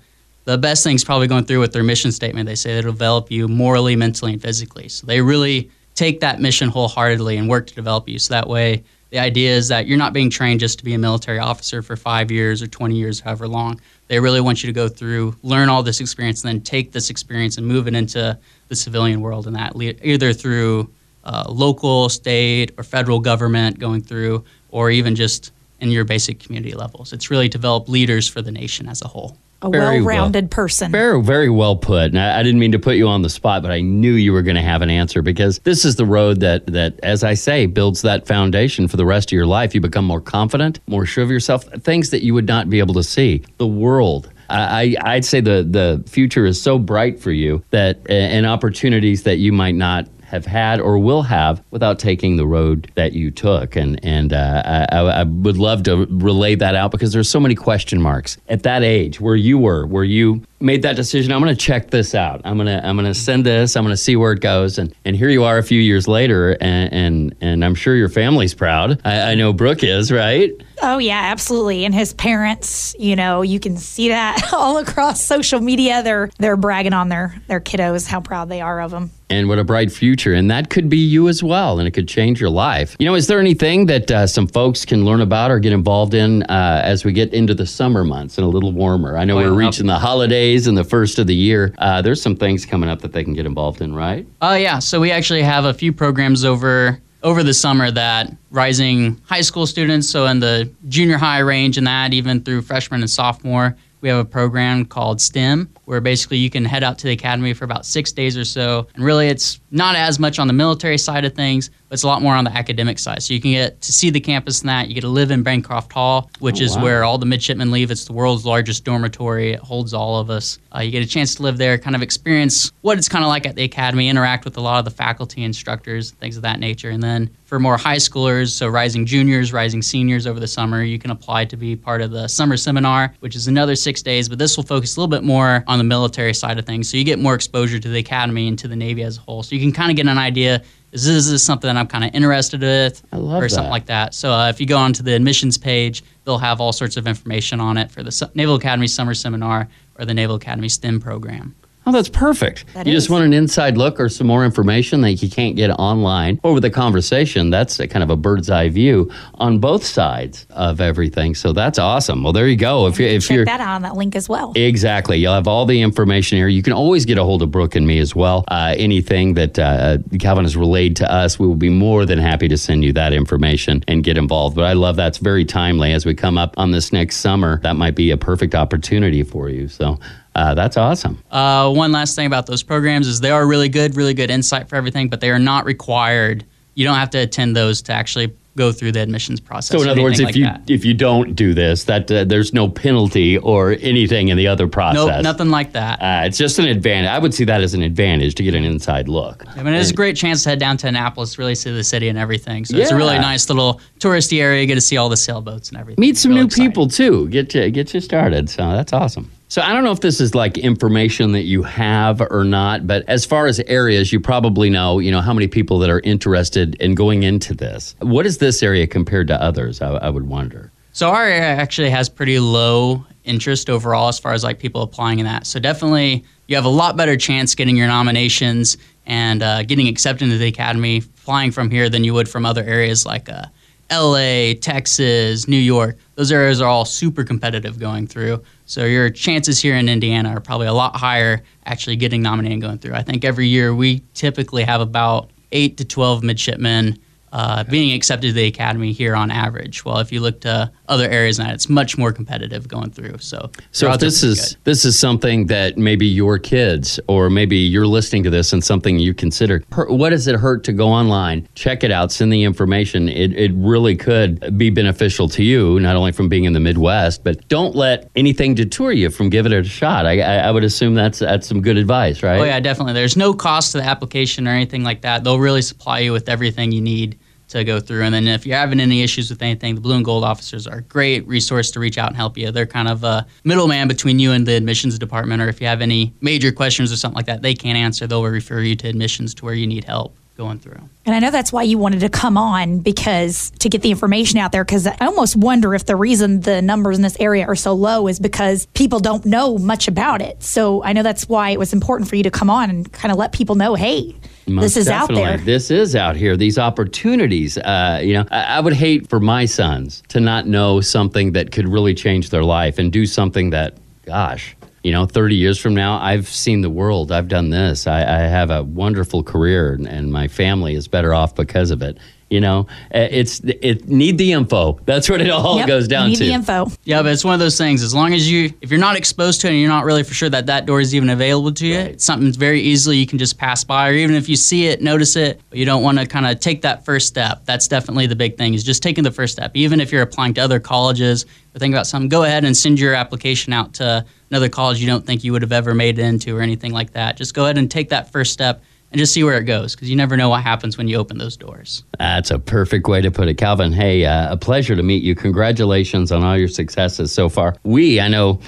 the 0.45 0.59
best 0.59 0.85
thing 0.85 0.95
is 0.95 1.05
probably 1.05 1.27
going 1.27 1.45
through 1.45 1.61
with 1.61 1.73
their 1.73 1.83
mission 1.83 2.13
statement. 2.13 2.47
They 2.47 2.55
say 2.55 2.79
it'll 2.79 2.93
develop 2.93 3.31
you 3.31 3.49
morally, 3.49 3.97
mentally, 3.97 4.33
and 4.33 4.43
physically. 4.43 4.89
So 4.89 5.07
they 5.07 5.21
really 5.21 5.71
take 5.95 6.21
that 6.21 6.41
mission 6.41 6.69
wholeheartedly 6.69 7.37
and 7.37 7.49
work 7.49 7.67
to 7.69 7.75
develop 7.75 8.09
you. 8.09 8.19
So 8.19 8.35
that 8.35 8.49
way, 8.49 8.85
the 9.11 9.21
idea 9.21 9.57
is 9.57 9.69
that 9.69 9.87
you're 9.87 9.99
not 9.99 10.13
being 10.13 10.29
trained 10.29 10.61
just 10.61 10.79
to 10.81 10.85
be 10.85 10.93
a 10.95 10.99
military 10.99 11.39
officer 11.39 11.83
for 11.83 11.97
five 11.97 12.31
years 12.31 12.63
or 12.63 12.67
20 12.67 12.97
years, 12.97 13.21
however 13.21 13.47
long. 13.47 13.81
They 14.09 14.19
really 14.19 14.41
want 14.41 14.63
you 14.63 14.67
to 14.67 14.73
go 14.73 14.89
through, 14.89 15.37
learn 15.43 15.69
all 15.69 15.83
this 15.83 16.01
experience, 16.01 16.45
and 16.45 16.49
then 16.53 16.61
take 16.63 16.93
this 16.93 17.11
experience 17.11 17.57
and 17.57 17.67
move 17.67 17.87
it 17.87 17.95
into 17.95 18.37
the 18.69 18.77
civilian 18.77 19.21
world, 19.21 19.47
and 19.47 19.55
that 19.57 19.77
either 20.03 20.33
through 20.33 20.91
uh, 21.23 21.45
local, 21.49 22.09
state, 22.09 22.73
or 22.77 22.85
federal 22.85 23.21
government 23.21 23.79
going 23.79 24.03
through, 24.03 24.45
or 24.71 24.91
even 24.91 25.15
just 25.15 25.53
in 25.85 25.91
your 25.93 26.05
basic 26.05 26.41
community 26.41 26.75
levels. 26.75 27.13
It's 27.13 27.31
really 27.31 27.49
develop 27.49 27.89
leaders 27.89 28.27
for 28.27 28.43
the 28.43 28.51
nation 28.51 28.89
as 28.89 29.03
a 29.03 29.07
whole. 29.09 29.37
A 29.63 29.71
Very 29.71 30.01
well. 30.03 30.05
well-rounded 30.05 30.51
person. 30.51 30.91
Very, 30.91 31.23
very 31.23 31.49
well 31.49 31.77
put. 31.77 32.07
And 32.11 32.19
I, 32.19 32.41
I 32.41 32.43
didn't 32.43 32.59
mean 32.59 32.73
to 32.73 32.79
put 32.79 32.97
you 32.97 33.07
on 33.09 33.23
the 33.23 33.31
spot, 33.31 33.63
but 33.63 33.71
I 33.71 33.81
knew 33.81 34.13
you 34.13 34.33
were 34.33 34.43
going 34.43 34.57
to 34.57 34.63
have 34.63 34.83
an 34.83 34.91
answer 34.91 35.23
because 35.23 35.59
this 35.61 35.85
is 35.87 35.97
the 35.97 36.05
road 36.05 36.41
that, 36.41 36.67
that, 36.67 36.99
as 37.03 37.23
I 37.25 37.33
say, 37.35 37.65
builds 37.67 38.03
that 38.03 38.27
foundation 38.27 38.89
for 38.89 38.97
the 38.99 39.07
rest 39.07 39.29
of 39.29 39.33
your 39.33 39.47
life. 39.47 39.75
You 39.75 39.81
become 39.81 40.05
more 40.05 40.21
confident, 40.21 40.81
more 40.87 41.07
sure 41.07 41.25
of 41.25 41.31
yourself, 41.31 41.65
things 41.83 42.11
that 42.11 42.23
you 42.23 42.35
would 42.35 42.47
not 42.47 42.69
be 42.69 42.79
able 42.79 42.95
to 42.95 43.03
see. 43.05 43.43
The 43.59 43.67
world. 43.67 44.31
I, 44.51 44.97
I- 45.03 45.15
I'd 45.15 45.25
say 45.25 45.41
the, 45.41 45.63
the 45.69 46.03
future 46.07 46.45
is 46.45 46.61
so 46.61 46.79
bright 46.79 47.19
for 47.19 47.31
you 47.33 47.63
that, 47.71 48.01
and 48.11 48.45
opportunities 48.47 49.23
that 49.23 49.37
you 49.37 49.53
might 49.53 49.77
not 49.77 50.07
have 50.35 50.45
had 50.45 50.81
or 50.81 50.99
will 50.99 51.23
have 51.23 51.63
without 51.71 51.99
taking 51.99 52.37
the 52.37 52.47
road 52.47 52.91
that 52.97 53.13
you 53.13 53.31
took. 53.31 53.77
And 53.77 54.05
and 54.05 54.33
uh, 54.33 54.87
I, 54.91 54.99
I 54.99 55.23
would 55.23 55.57
love 55.57 55.85
to 55.85 56.07
relay 56.11 56.57
that 56.57 56.75
out 56.75 56.91
because 56.91 57.13
there's 57.13 57.31
so 57.31 57.41
many 57.41 57.55
question 57.55 58.03
marks 58.03 58.37
at 58.49 58.65
that 58.65 58.83
age 58.83 59.21
where 59.21 59.37
you 59.37 59.59
were, 59.59 59.87
where 59.87 60.05
you 60.05 60.43
made 60.65 60.83
that 60.83 60.97
decision. 60.97 61.33
I'm 61.33 61.41
going 61.43 61.55
to 61.55 61.61
check 61.61 61.91
this 61.91 62.15
out. 62.15 62.41
I'm 62.45 62.57
gonna 62.57 62.81
I'm 62.83 62.97
gonna 62.97 63.15
send 63.15 63.45
this. 63.47 63.77
I'm 63.77 63.85
going 63.85 63.93
to 63.93 63.97
see 63.97 64.17
where 64.17 64.33
it 64.33 64.41
goes. 64.41 64.79
And 64.79 64.95
and 65.05 65.15
here 65.15 65.29
you 65.29 65.45
are 65.45 65.59
a 65.59 65.63
few 65.63 65.81
years 65.81 66.09
later, 66.09 66.57
and 66.61 66.93
and, 66.93 67.37
and 67.41 67.65
I'm 67.65 67.75
sure 67.75 67.95
your 67.95 68.09
family's 68.09 68.55
proud. 68.55 69.01
I, 69.05 69.33
I 69.33 69.35
know 69.35 69.53
Brooke 69.53 69.85
is 69.85 70.11
right. 70.11 70.51
Oh 70.83 70.99
yeah, 70.99 71.21
absolutely. 71.31 71.85
And 71.85 71.95
his 71.95 72.13
parents, 72.15 72.97
you 72.99 73.15
know, 73.17 73.43
you 73.43 73.61
can 73.61 73.77
see 73.77 74.09
that 74.09 74.49
all 74.53 74.79
across 74.79 75.23
social 75.23 75.61
media. 75.61 76.03
They're 76.03 76.31
they're 76.39 76.57
bragging 76.57 76.93
on 76.93 77.09
their 77.09 77.35
their 77.47 77.61
kiddos 77.61 78.07
how 78.09 78.21
proud 78.21 78.49
they 78.49 78.61
are 78.61 78.81
of 78.81 78.91
them. 78.91 79.11
and 79.31 79.49
what 79.49 79.59
a 79.59 79.65
bright 79.65 79.91
future. 79.93 80.35
And 80.35 80.51
that 80.51 80.71
could 80.71 80.89
be 80.91 80.99
you 80.99 81.29
as 81.29 81.43
well, 81.43 81.79
and 81.79 81.87
it 81.89 81.93
could 81.93 82.09
change 82.09 82.41
your 82.41 82.51
life. 82.51 82.97
You 82.99 83.07
know, 83.07 83.15
is 83.15 83.27
there 83.29 83.39
anything 83.41 83.87
that 83.87 84.11
uh, 84.11 84.27
some 84.27 84.47
folks 84.47 84.85
can 84.85 85.05
learn 85.05 85.21
about 85.21 85.51
or 85.51 85.59
get 85.61 85.73
involved 85.73 86.13
in 86.15 86.43
uh, 86.45 86.81
as 86.85 87.05
we 87.05 87.13
get 87.13 87.33
into 87.33 87.55
the 87.55 87.67
summer 87.67 88.05
months 88.05 88.37
and 88.37 88.45
a 88.45 88.49
little 88.49 88.73
warmer? 88.73 89.17
I 89.17 89.25
know 89.25 89.37
Well, 89.37 89.45
we're 89.45 89.51
I'll- 89.63 89.69
reaching 89.69 89.87
the 89.87 89.99
holidays 89.99 90.54
and 90.67 90.77
the 90.77 90.85
first 90.85 91.19
of 91.19 91.27
the 91.27 91.35
year. 91.35 91.75
Uh, 91.79 92.01
there's 92.01 92.23
some 92.23 92.37
things 92.37 92.65
coming 92.65 92.89
up 92.89 93.01
that 93.01 93.13
they 93.13 93.25
can 93.25 93.35
get 93.35 93.47
involved 93.47 93.81
in, 93.81 93.95
right? 93.95 94.27
Oh 94.41 94.55
yeah, 94.55 94.79
so 94.79 95.01
we 95.01 95.11
actually 95.11 95.43
have 95.43 95.65
a 95.65 95.75
few 95.75 95.93
programs 95.93 96.45
over 96.45 97.01
over 97.23 97.43
the 97.43 97.55
summer 97.55 97.91
that 97.91 98.31
rising 98.51 99.21
high 99.25 99.41
school 99.41 99.67
students, 99.67 100.09
so 100.09 100.27
in 100.27 100.41
the 100.41 100.71
junior 100.89 101.17
high 101.17 101.39
range 101.39 101.79
and 101.79 101.87
that, 101.87 102.13
even 102.13 102.43
through 102.43 102.61
freshman 102.61 103.01
and 103.01 103.11
sophomore, 103.11 103.75
we 104.03 104.11
have 104.11 104.19
a 104.19 104.25
program 104.27 104.85
called 104.85 105.19
STEM, 105.19 105.71
where 105.87 106.03
basically 106.03 106.37
you 106.37 106.51
can 106.51 106.67
head 106.67 106.85
out 106.85 106.99
to 106.99 107.07
the 107.07 107.13
academy 107.15 107.55
for 107.55 107.65
about 107.65 107.87
six 107.87 108.13
days 108.13 108.37
or 108.37 108.45
so. 108.45 108.87
And 108.95 109.03
really, 109.03 109.29
it's 109.29 109.61
not 109.71 109.97
as 109.97 110.19
much 110.19 110.39
on 110.39 110.47
the 110.47 110.53
military 110.53 110.99
side 110.99 111.25
of 111.25 111.33
things, 111.33 111.71
it's 111.95 112.03
a 112.03 112.07
lot 112.07 112.21
more 112.21 112.35
on 112.35 112.45
the 112.45 112.51
academic 112.53 112.99
side. 112.99 113.23
So 113.23 113.33
you 113.33 113.41
can 113.41 113.53
get 113.53 113.81
to 113.81 113.93
see 113.93 114.11
the 114.11 114.21
campus 114.21 114.61
and 114.61 114.69
that. 114.69 114.89
You 114.89 114.95
get 114.95 115.01
to 115.03 115.09
live 115.09 115.31
in 115.31 115.43
Bancroft 115.43 115.93
Hall, 115.93 116.29
which 116.41 116.61
Oh, 116.61 116.65
is 116.65 116.77
wow. 116.77 116.83
where 116.83 117.05
all 117.05 117.17
the 117.17 117.25
midshipmen 117.25 117.71
leave. 117.71 117.91
It's 117.91 118.05
the 118.05 118.13
world's 118.13 118.45
largest 118.45 118.85
dormitory. 118.85 119.53
It 119.53 119.61
holds 119.61 119.95
all 119.95 120.19
of 120.19 120.29
us. 120.29 120.59
Uh, 120.75 120.81
you 120.81 120.91
get 120.91 121.03
a 121.03 121.07
chance 121.09 121.35
to 121.37 121.43
live 121.43 121.57
there, 121.57 121.79
kind 121.79 121.97
of 121.97 122.03
experience 122.03 122.71
what 122.83 122.99
it's 122.99 123.09
kind 123.09 123.25
of 123.25 123.29
like 123.29 123.47
at 123.47 123.55
the 123.55 123.63
academy, 123.63 124.09
interact 124.09 124.45
with 124.45 124.57
a 124.57 124.61
lot 124.61 124.79
of 124.81 124.85
the 124.85 124.91
faculty, 124.91 125.43
instructors, 125.45 126.11
things 126.11 126.37
of 126.37 126.43
that 126.43 126.59
nature. 126.61 126.91
And 126.91 127.03
then 127.03 127.31
for 127.45 127.61
more 127.61 127.77
high 127.77 127.97
schoolers, 127.97 128.49
so 128.51 128.67
rising 128.69 129.07
juniors, 129.07 129.53
rising 129.53 129.81
seniors 129.81 130.27
over 130.27 130.41
the 130.41 130.49
summer, 130.49 130.83
you 130.83 130.99
can 130.99 131.13
apply 131.13 131.45
to 131.47 131.57
be 131.57 131.77
part 131.77 132.03
of 132.03 132.11
the 132.11 132.27
summer 132.27 132.57
seminar, 132.57 133.15
which 133.21 133.37
is 133.37 133.47
another 133.47 133.77
six 133.77 134.03
days, 134.03 134.29
but 134.29 134.39
this 134.39 134.57
will 134.57 134.65
focus 134.65 134.97
a 134.97 135.01
little 135.01 135.11
bit 135.11 135.23
more 135.23 135.63
on 135.69 135.79
the 135.79 135.85
military 135.85 136.35
side 136.35 136.59
of 136.59 136.67
things. 136.67 136.89
So 136.89 136.97
you 136.97 137.05
get 137.05 137.21
more 137.21 137.35
exposure 137.35 137.79
to 137.79 137.89
the 137.89 138.01
academy 138.01 138.49
and 138.49 138.59
to 138.59 138.67
the 138.67 138.75
Navy 138.77 139.03
as 139.05 139.19
a 139.19 139.21
whole. 139.21 139.45
So 139.45 139.55
you 139.55 139.61
can 139.61 139.73
kind 139.73 139.91
of 139.91 139.97
get 139.97 140.09
an 140.09 140.19
idea. 140.19 140.63
Is 140.95 141.05
this, 141.05 141.17
is 141.17 141.31
this 141.31 141.45
something 141.45 141.67
that 141.67 141.77
I'm 141.77 141.89
kind 141.89 142.05
of 142.05 142.15
interested 142.15 142.61
with, 142.61 143.03
I 143.13 143.17
love 143.17 143.43
or 143.43 143.49
something 143.49 143.71
like 143.71 143.87
that? 143.87 144.15
So 144.15 144.33
uh, 144.33 144.49
if 144.49 144.61
you 144.61 144.67
go 144.67 144.79
onto 144.79 145.03
the 145.03 145.13
admissions 145.13 145.59
page, 145.59 146.05
they'll 146.25 146.39
have 146.39 146.61
all 146.61 146.73
sorts 146.73 146.97
of 146.97 147.09
information 147.09 147.59
on 147.61 147.77
it 147.77 147.91
for 147.91 148.05
the 148.05 148.31
Naval 148.35 148.55
Academy 148.55 148.87
Summer 148.87 149.13
Seminar 149.13 149.69
or 149.99 150.05
the 150.05 150.15
Naval 150.15 150.37
Academy 150.37 150.69
STEM 150.69 151.01
program. 151.01 151.53
Oh, 151.87 151.93
that's 151.93 152.09
perfect. 152.09 152.73
That 152.73 152.87
you 152.87 152.95
is. 152.95 153.03
just 153.03 153.11
want 153.11 153.25
an 153.25 153.33
inside 153.33 153.77
look 153.77 154.01
or 154.01 154.09
some 154.09 154.27
more 154.27 154.45
information 154.45 155.03
that 155.03 155.23
you 155.23 155.29
can't 155.29 155.55
get 155.55 155.71
online 155.71 156.41
or 156.43 156.55
with 156.55 156.65
a 156.65 156.71
conversation. 156.71 157.51
That's 157.51 157.79
a 157.79 157.87
kind 157.87 158.03
of 158.03 158.11
a 158.11 158.17
bird's 158.17 158.49
eye 158.49 158.71
view 158.71 159.11
on 159.35 159.59
both 159.59 159.85
sides 159.85 160.47
of 160.51 160.81
everything. 160.81 161.35
So 161.35 161.53
that's 161.53 161.79
awesome. 161.79 162.23
Well, 162.23 162.33
there 162.33 162.49
you 162.49 162.57
go. 162.57 162.87
If, 162.87 162.99
you, 162.99 163.07
if 163.07 163.27
Check 163.27 163.35
you're 163.35 163.45
that 163.45 163.61
out 163.61 163.75
on 163.75 163.83
that 163.83 163.97
link 163.97 164.17
as 164.17 164.29
well. 164.29 164.53
Exactly. 164.57 165.19
You'll 165.19 165.35
have 165.35 165.47
all 165.47 165.67
the 165.67 165.83
information 165.83 166.39
here. 166.39 166.49
You 166.49 166.63
can 166.63 166.73
always 166.73 167.05
get 167.05 167.19
a 167.19 167.25
hold 167.25 167.43
of 167.43 167.51
Brooke 167.51 167.75
and 167.75 167.87
me 167.87 167.99
as 167.99 168.15
well. 168.15 168.45
Uh, 168.49 168.75
anything 168.79 169.35
that 169.35 169.59
uh, 169.59 169.99
Calvin 170.19 170.45
has 170.45 170.57
relayed 170.57 170.97
to 170.97 171.13
us, 171.13 171.39
we 171.39 171.47
will 171.47 171.55
be 171.55 171.71
more 171.71 172.07
than 172.07 172.19
happy 172.19 172.49
to 172.49 172.57
send 172.57 172.85
you 172.85 172.93
that 172.95 173.13
information 173.13 173.85
and 173.89 174.03
get 174.03 174.17
involved. 174.17 174.57
But 174.57 174.65
I 174.65 174.73
love 174.73 174.97
that's 174.97 175.19
very 175.19 175.45
timely 175.45 175.93
as 175.93 176.07
we 176.07 176.15
come 176.15 176.39
up 176.39 176.55
on 176.57 176.71
this 176.71 176.93
next 176.93 177.17
summer. 177.17 177.61
That 177.61 177.77
might 177.77 177.95
be 177.95 178.11
a 178.11 178.17
perfect 178.17 178.55
opportunity 178.55 179.23
for 179.23 179.49
you. 179.51 179.69
So 179.69 179.99
uh, 180.35 180.55
that's 180.55 180.77
awesome. 180.77 181.23
Uh, 181.31 181.73
one 181.73 181.93
last 181.93 182.17
thing 182.17 182.27
about 182.27 182.47
those 182.47 182.63
programs 182.63 183.07
is 183.07 183.21
they 183.21 183.31
are 183.31 183.47
really 183.47 183.69
good, 183.69 183.97
really 183.97 184.15
good 184.15 184.31
insight 184.31 184.69
for 184.69 184.77
everything, 184.77 185.09
but 185.09 185.21
they 185.21 185.31
are 185.31 185.39
not 185.39 185.65
required. 185.65 186.45
You 186.75 186.85
don't 186.85 186.97
have 186.97 187.11
to 187.11 187.19
attend 187.19 187.55
those 187.55 187.83
to 187.83 187.93
actually 187.93 188.35
go 188.57 188.73
through 188.73 188.93
the 188.93 189.01
admissions 189.01 189.41
process. 189.41 189.77
So 189.77 189.83
in 189.83 189.89
other 189.89 190.03
words, 190.03 190.21
if 190.21 190.25
anything 190.25 190.43
you 190.43 190.49
that. 190.49 190.71
if 190.71 190.85
you 190.85 190.95
don't 190.95 191.35
do 191.35 191.55
this, 191.55 191.85
that 191.85 192.11
uh, 192.11 192.25
there's 192.25 192.53
no 192.53 192.69
penalty 192.69 193.39
or 193.39 193.77
anything 193.81 194.29
in 194.29 194.37
the 194.37 194.47
other 194.47 194.69
process. 194.69 195.07
Nope, 195.07 195.23
nothing 195.23 195.51
like 195.51 195.73
that. 195.73 196.01
Uh, 196.01 196.27
it's 196.27 196.39
just 196.39 196.59
an 196.59 196.67
advantage. 196.67 197.09
I 197.09 197.19
would 197.19 197.35
see 197.35 197.45
that 197.45 197.61
as 197.61 197.75
an 197.75 197.83
advantage 197.83 198.35
to 198.37 198.43
get 198.43 198.55
an 198.55 198.65
inside 198.65 199.09
look. 199.09 199.45
I 199.57 199.63
mean, 199.63 199.75
it's 199.75 199.91
a 199.91 199.95
great 199.95 200.17
chance 200.17 200.43
to 200.45 200.51
head 200.51 200.59
down 200.59 200.77
to 200.79 200.89
Annapolis, 200.89 201.39
really 201.39 201.55
see 201.55 201.73
the 201.73 201.85
city 201.85 202.09
and 202.09 202.19
everything. 202.19 202.65
So 202.65 202.77
it's 202.77 202.91
a 202.91 202.97
really 202.97 203.19
nice 203.19 203.49
little 203.49 203.81
touristy 203.99 204.41
area. 204.41 204.61
You 204.61 204.67
get 204.67 204.77
to 204.77 204.81
see 204.81 204.97
all 204.97 205.09
the 205.09 205.17
sailboats 205.17 205.71
and 205.71 205.79
everything. 205.79 206.01
meet 206.01 206.17
some 206.17 206.33
new 206.33 206.45
exciting. 206.45 206.71
people 206.71 206.89
too. 206.89 207.29
Get 207.29 207.55
you 207.55 207.71
get 207.71 207.93
you 207.93 208.01
started. 208.01 208.49
So 208.49 208.71
that's 208.73 208.93
awesome. 208.93 209.31
So 209.55 209.63
I 209.63 209.73
don't 209.73 209.85
know 209.85 209.93
if 209.93 210.01
this 210.01 210.21
is 210.21 210.35
like 210.35 210.59
information 210.59 211.31
that 211.31 211.45
you 211.45 211.63
have 211.63 212.21
or 212.21 212.43
not, 212.43 212.89
but 212.89 213.09
as 213.09 213.25
far 213.25 213.47
as 213.47 213.61
areas, 213.61 214.13
you 214.13 214.19
probably 214.19 214.69
know, 214.69 214.99
you 214.99 215.13
know, 215.13 215.21
how 215.21 215.33
many 215.33 215.47
people 215.47 215.79
that 215.79 215.91
are 215.91 216.01
interested 216.01 216.75
in 216.81 216.97
going 216.97 217.23
into 217.23 217.55
this. 217.55 217.95
What 218.01 218.27
is 218.27 218.39
this 218.39 218.65
area 218.65 218.89
compared 218.89 219.29
to 219.29 219.41
others? 219.41 219.81
I, 219.81 219.91
I 219.91 220.11
would 220.11 220.27
wonder. 220.27 220.73
So 220.93 221.11
our 221.11 221.23
area 221.23 221.45
actually 221.45 221.91
has 221.91 222.09
pretty 222.09 222.41
low 222.41 223.07
interest 223.23 223.71
overall 223.71 224.09
as 224.09 224.19
far 224.19 224.33
as 224.33 224.43
like 224.43 224.59
people 224.59 224.83
applying 224.83 225.21
in 225.21 225.25
that. 225.27 225.47
So 225.47 225.61
definitely 225.61 226.25
you 226.49 226.57
have 226.57 226.65
a 226.65 226.69
lot 226.69 226.97
better 226.97 227.17
chance 227.17 227.55
getting 227.55 227.77
your 227.77 227.87
nominations 227.87 228.77
and 229.07 229.41
uh, 229.41 229.63
getting 229.63 229.87
accepted 229.87 230.25
into 230.25 230.39
the 230.39 230.49
academy 230.49 230.99
flying 230.99 231.53
from 231.53 231.71
here 231.71 231.89
than 231.89 232.03
you 232.03 232.13
would 232.13 232.29
from 232.29 232.45
other 232.45 232.65
areas 232.65 233.07
like 233.07 233.29
uh, 233.29 233.45
LA, 233.93 234.55
Texas, 234.61 235.47
New 235.47 235.57
York. 235.57 235.97
Those 236.17 236.33
areas 236.33 236.61
are 236.61 236.69
all 236.69 236.85
super 236.85 237.23
competitive 237.23 237.79
going 237.79 238.09
through. 238.09 238.43
So 238.67 238.85
your 238.87 239.11
chances 239.11 239.61
here 239.61 239.77
in 239.77 239.89
Indiana 239.89 240.31
are 240.31 240.41
probably 240.41 240.67
a 240.67 240.73
lot 240.73 240.97
higher 240.97 241.43
actually 241.67 241.97
getting 241.97 242.23
nominated 242.23 242.55
and 242.55 242.63
going 242.63 242.79
through. 242.79 242.95
I 242.95 243.03
think 243.03 243.25
every 243.25 243.47
year 243.47 243.75
we 243.75 244.03
typically 244.15 244.63
have 244.63 244.81
about 244.81 245.31
eight 245.53 245.77
to 245.79 245.85
12 245.85 246.23
midshipmen 246.23 246.99
uh, 247.33 247.65
being 247.65 247.95
accepted 247.95 248.29
to 248.29 248.33
the 248.33 248.47
academy 248.47 248.93
here 248.93 249.15
on 249.17 249.31
average. 249.31 249.85
Well, 249.85 249.99
if 249.99 250.13
you 250.13 250.21
look 250.21 250.41
to 250.43 250.71
other 250.89 251.09
areas, 251.09 251.39
now 251.39 251.51
it's 251.53 251.69
much 251.69 251.97
more 251.97 252.13
competitive 252.13 252.69
going 252.69 252.91
through. 252.91 253.17
So, 253.19 253.51
So 253.73 253.91
if 253.93 254.01
this 254.01 254.23
is 254.23 254.55
good. 254.55 254.65
this 254.65 254.85
is 254.85 254.99
something 254.99 255.47
that 255.47 255.79
maybe 255.79 256.07
your 256.07 256.39
kids 256.39 257.01
or 257.09 257.31
maybe 257.31 257.57
you're 257.57 257.87
listening 257.87 258.23
to 258.25 258.31
this 258.31 258.53
and 258.53 258.63
something 258.63 258.99
you 258.99 259.15
consider, 259.15 259.63
what 259.89 260.11
does 260.11 260.27
it 260.27 260.37
hurt 260.37 260.65
to 260.65 260.73
go 260.73 260.89
online, 260.89 261.49
check 261.55 261.85
it 261.85 261.91
out, 261.91 262.13
send 262.13 262.33
the 262.33 262.43
information? 262.43 263.09
It, 263.09 263.33
it 263.35 263.53
really 263.55 263.97
could 263.97 264.59
be 264.59 264.71
beneficial 264.71 265.29
to 265.31 265.43
you, 265.43 265.81
not 265.81 265.97
only 265.97 266.13
from 266.13 266.29
being 266.29 266.45
in 266.45 266.53
the 266.53 266.61
Midwest, 266.61 267.25
but 267.25 267.47
don't 267.49 267.75
let 267.75 268.11
anything 268.17 268.55
deter 268.55 268.93
you 268.93 269.11
from 269.11 269.31
giving 269.31 269.53
it 269.53 269.65
a 269.67 269.69
shot. 269.69 270.07
I, 270.07 270.21
I, 270.21 270.37
I 270.37 270.51
would 270.51 270.65
assume 270.65 270.95
that's 270.95 271.19
that's 271.21 271.47
some 271.47 271.63
good 271.63 271.77
advice, 271.77 272.23
right? 272.23 272.41
Oh 272.41 272.45
yeah, 272.45 272.61
definitely. 272.61 272.93
There's 272.93 273.17
no 273.17 273.33
cost 273.33 273.73
to 273.73 273.79
the 273.79 273.85
application 273.85 274.47
or 274.47 274.51
anything 274.51 274.83
like 274.85 275.01
that. 275.03 275.25
They'll 275.25 275.39
really 275.41 275.63
supply 275.63 276.01
you 276.01 276.13
with 276.13 276.29
everything 276.29 276.73
you 276.73 276.81
need 276.83 277.19
to 277.55 277.65
go 277.65 277.81
through. 277.81 278.03
And 278.03 278.15
then 278.15 278.29
if 278.29 278.47
you're 278.47 278.57
having 278.57 278.81
any 278.81 279.03
issues 279.03 279.31
with 279.31 279.43
anything, 279.43 279.75
the 279.75 279.81
blue 279.81 279.97
and 279.97 280.05
gold 280.05 280.25
officers 280.25 280.67
are 280.67 280.79
a 280.79 280.83
great 280.83 281.27
resource 281.27 281.71
to 281.73 281.81
reach 281.81 281.99
out 281.99 282.09
and 282.09 282.17
help 282.17 282.37
you. 282.37 282.51
They're 282.51 282.67
kind 282.67 282.89
of 282.89 283.05
a 283.05 283.27
middleman 283.45 283.89
between 283.89 284.19
you 284.19 284.33
and 284.33 284.47
the 284.47 284.55
admissions 284.55 284.99
department, 284.99 285.41
or 285.43 285.49
if 285.49 285.61
you 285.61 285.67
have 285.67 285.81
any 285.81 286.13
major 286.21 286.53
questions 286.53 286.93
or 286.93 286.97
something 286.97 287.17
like 287.17 287.27
that, 287.27 287.43
they 287.43 287.55
can't 287.55 287.79
answer. 287.79 288.07
They'll 288.07 288.25
refer 288.25 288.61
you 288.61 288.77
to 288.77 288.89
admissions 288.89 289.35
to 289.35 289.45
where 289.45 289.55
you 289.55 289.67
need 289.67 289.85
help 289.85 290.17
going 290.37 290.59
through. 290.59 290.81
And 291.07 291.15
I 291.15 291.21
know 291.21 291.31
that's 291.31 291.53
why 291.53 291.63
you 291.63 291.79
wanted 291.79 292.01
to 292.01 292.09
come 292.09 292.37
on 292.37 292.81
because 292.81 293.51
to 293.61 293.69
get 293.69 293.83
the 293.83 293.91
information 293.91 294.39
out 294.39 294.53
there. 294.53 294.65
Because 294.65 294.87
I 294.87 294.97
almost 295.01 295.37
wonder 295.37 295.75
if 295.75 295.87
the 295.87 295.97
reason 295.97 296.41
the 296.41 296.61
numbers 296.61 296.97
in 296.97 297.03
this 297.03 297.17
area 297.21 297.47
are 297.47 297.55
so 297.55 297.73
low 297.73 298.09
is 298.09 298.19
because 298.19 298.67
people 298.75 298.99
don't 298.99 299.25
know 299.25 299.59
much 299.59 299.87
about 299.87 300.21
it. 300.21 300.43
So 300.43 300.83
I 300.83 300.93
know 300.93 301.03
that's 301.03 301.29
why 301.29 301.51
it 301.51 301.59
was 301.59 301.73
important 301.73 302.09
for 302.09 302.17
you 302.17 302.25
to 302.25 302.33
come 302.33 302.51
on 302.51 302.69
and 302.69 302.93
kind 302.93 303.13
of 303.13 303.19
let 303.19 303.33
people 303.33 303.55
know, 303.55 303.75
hey, 303.75 304.17
Most 304.47 304.63
this 304.63 304.77
is 304.77 304.87
definitely. 304.87 305.25
out 305.25 305.29
there. 305.29 305.39
This 305.39 305.71
is 305.71 305.97
out 305.97 306.17
here. 306.17 306.37
These 306.37 306.59
opportunities. 306.59 307.57
Uh, 307.59 308.01
you 308.03 308.15
know, 308.15 308.27
I, 308.31 308.43
I 308.57 308.61
would 308.61 308.75
hate 308.75 309.09
for 309.09 309.21
my 309.21 309.47
sons 309.47 310.03
to 310.09 310.21
not 310.21 310.47
know 310.47 310.81
something 310.81 311.33
that 311.33 311.51
could 311.53 311.69
really 311.69 311.95
change 311.95 312.31
their 312.31 312.45
life 312.45 312.79
and 312.79 312.93
do 312.93 313.07
something 313.07 313.51
that, 313.51 313.77
gosh, 314.05 314.55
you 314.83 314.93
know, 314.93 315.07
30 315.07 315.35
years 315.35 315.59
from 315.59 315.75
now, 315.75 315.99
I've 315.99 316.29
seen 316.29 316.61
the 316.61 316.69
world. 316.69 317.11
I've 317.11 317.29
done 317.29 317.49
this. 317.49 317.87
I, 317.87 318.03
I 318.03 318.19
have 318.27 318.51
a 318.51 318.63
wonderful 318.63 319.23
career, 319.23 319.73
and, 319.73 319.89
and 319.89 320.13
my 320.13 320.29
family 320.29 320.75
is 320.75 320.89
better 320.89 321.15
off 321.15 321.35
because 321.35 321.71
of 321.71 321.81
it. 321.81 321.97
You 322.35 322.41
know, 322.41 322.67
Uh, 322.93 323.07
it's 323.13 323.41
it 323.45 323.89
need 323.89 324.19
the 324.19 324.33
info. 324.33 324.81
That's 324.87 325.09
what 325.09 325.21
it 325.21 325.31
all 325.31 325.57
Yep, 325.59 325.69
goes 325.69 325.87
down 325.87 326.09
need 326.09 326.17
to. 326.17 326.25
the 326.25 326.33
info. 326.33 326.67
Yeah, 326.83 327.01
but 327.01 327.13
it's 327.13 327.25
one 327.25 327.33
of 327.33 327.39
those 327.39 327.57
things. 327.57 327.81
As 327.81 327.95
long 327.95 328.13
as 328.13 328.29
you, 328.29 328.53
if 328.61 328.73
you're 328.73 328.81
not 328.81 328.97
exposed 328.97 329.41
to 329.43 329.47
it 329.47 329.51
and 329.53 329.61
you're 329.61 329.69
not 329.71 329.85
really 329.85 330.03
for 330.03 330.15
sure 330.15 330.29
that 330.31 330.47
that 330.47 330.67
door 330.67 330.81
is 330.81 330.97
even 330.97 331.11
available 331.11 331.53
to 331.53 331.65
you, 331.65 331.77
Right. 331.77 331.91
it's 331.93 332.05
something 332.05 332.27
that's 332.27 332.37
very 332.37 332.61
easily 332.61 332.97
you 332.97 333.07
can 333.07 333.19
just 333.21 333.39
pass 333.39 333.63
by, 333.63 333.89
or 333.89 333.93
even 333.93 334.17
if 334.17 334.29
you 334.29 334.35
see 334.35 334.67
it, 334.67 334.83
notice 334.83 335.15
it, 335.15 335.41
but 335.49 335.61
you 335.61 335.65
don't 335.65 335.85
want 335.85 336.01
to 336.01 336.07
kind 336.07 336.27
of 336.27 336.41
take 336.41 336.63
that 336.63 336.85
first 336.85 337.07
step. 337.07 337.43
That's 337.45 337.69
definitely 337.69 338.09
the 338.09 338.17
big 338.17 338.37
thing 338.37 338.55
is 338.55 338.65
just 338.65 338.83
taking 338.83 339.05
the 339.05 339.13
first 339.13 339.33
step. 339.35 339.53
Even 339.55 339.79
if 339.81 339.93
you're 339.93 340.03
applying 340.03 340.35
to 340.35 340.41
other 340.41 340.59
colleges 340.59 341.25
or 341.55 341.61
thinking 341.61 341.75
about 341.75 341.87
something, 341.87 342.09
go 342.09 342.25
ahead 342.25 342.45
and 342.45 342.57
send 342.57 342.81
your 342.81 342.95
application 342.95 343.53
out 343.53 343.75
to 343.75 344.05
another 344.33 344.49
college 344.49 344.81
you 344.81 344.89
don't 344.89 345.07
think 345.07 345.23
you 345.23 345.31
would 345.31 345.43
have 345.43 345.53
ever 345.53 345.73
made 345.73 346.01
it 346.01 346.03
into 346.03 346.37
or 346.37 346.41
anything 346.41 346.73
like 346.73 346.95
that. 346.95 347.17
Just 347.17 347.33
go 347.33 347.45
ahead 347.45 347.59
and 347.59 347.71
take 347.71 347.91
that 347.91 348.11
first 348.11 348.33
step 348.33 348.61
and 348.95 349.01
just 349.01 349.13
see 349.13 349.25
where 349.25 349.37
it 349.37 349.43
goes 349.43 349.75
because 349.75 349.91
you 349.91 349.97
never 349.97 350.17
know 350.17 350.29
what 350.29 350.45
happens 350.45 350.79
when 350.79 350.87
you 350.87 350.97
open 350.97 351.19
those 351.19 351.37
doors. 351.37 351.83
That's 351.99 352.31
a 352.31 352.39
perfect 352.39 352.87
way 352.87 353.01
to 353.01 353.11
put 353.11 353.27
it, 353.27 353.35
Calvin. 353.35 353.73
Hey, 353.73 354.05
uh, 354.05 354.33
a 354.33 354.37
pleasure 354.37 354.77
to 354.77 354.85
meet 354.85 355.03
you. 355.03 355.17
Congratulations 355.17 356.13
on 356.13 356.23
all 356.23 356.39
your 356.39 356.47
successes 356.47 357.11
so 357.11 357.29
far. 357.29 357.57
We, 357.65 357.99
I 357.99 358.07
know, 358.07 358.39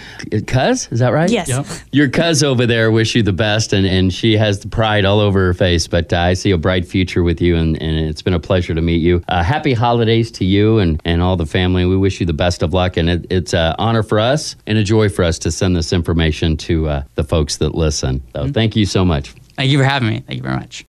Cuz, 0.46 0.86
is 0.92 1.00
that 1.00 1.08
right? 1.08 1.28
Yes. 1.28 1.48
Yep. 1.48 1.66
Your 1.90 2.08
cuz 2.08 2.44
over 2.44 2.64
there 2.64 2.92
wish 2.92 3.16
you 3.16 3.24
the 3.24 3.32
best, 3.32 3.72
and, 3.72 3.84
and 3.88 4.14
she 4.14 4.36
has 4.36 4.60
the 4.60 4.68
pride 4.68 5.04
all 5.04 5.18
over 5.18 5.46
her 5.46 5.52
face. 5.54 5.88
But 5.88 6.12
uh, 6.12 6.18
I 6.18 6.34
see 6.34 6.52
a 6.52 6.58
bright 6.58 6.86
future 6.86 7.24
with 7.24 7.40
you, 7.40 7.56
and, 7.56 7.82
and 7.82 7.98
it's 7.98 8.22
been 8.22 8.34
a 8.34 8.38
pleasure 8.38 8.72
to 8.72 8.80
meet 8.80 9.02
you. 9.02 9.24
Uh, 9.26 9.42
happy 9.42 9.72
holidays 9.72 10.30
to 10.32 10.44
you 10.44 10.78
and, 10.78 11.02
and 11.04 11.22
all 11.22 11.36
the 11.36 11.44
family. 11.46 11.86
We 11.86 11.96
wish 11.96 12.20
you 12.20 12.26
the 12.26 12.32
best 12.32 12.62
of 12.62 12.72
luck, 12.72 12.96
and 12.96 13.10
it, 13.10 13.26
it's 13.30 13.52
an 13.52 13.74
honor 13.80 14.04
for 14.04 14.20
us 14.20 14.54
and 14.68 14.78
a 14.78 14.84
joy 14.84 15.08
for 15.08 15.24
us 15.24 15.40
to 15.40 15.50
send 15.50 15.74
this 15.74 15.92
information 15.92 16.56
to 16.58 16.88
uh, 16.88 17.02
the 17.16 17.24
folks 17.24 17.56
that 17.56 17.74
listen. 17.74 18.22
So 18.32 18.46
thank 18.46 18.76
you 18.76 18.86
so 18.86 19.04
much. 19.04 19.34
Thank 19.56 19.70
you 19.70 19.78
for 19.78 19.84
having 19.84 20.08
me. 20.08 20.20
Thank 20.20 20.36
you 20.36 20.42
very 20.42 20.56
much. 20.56 20.84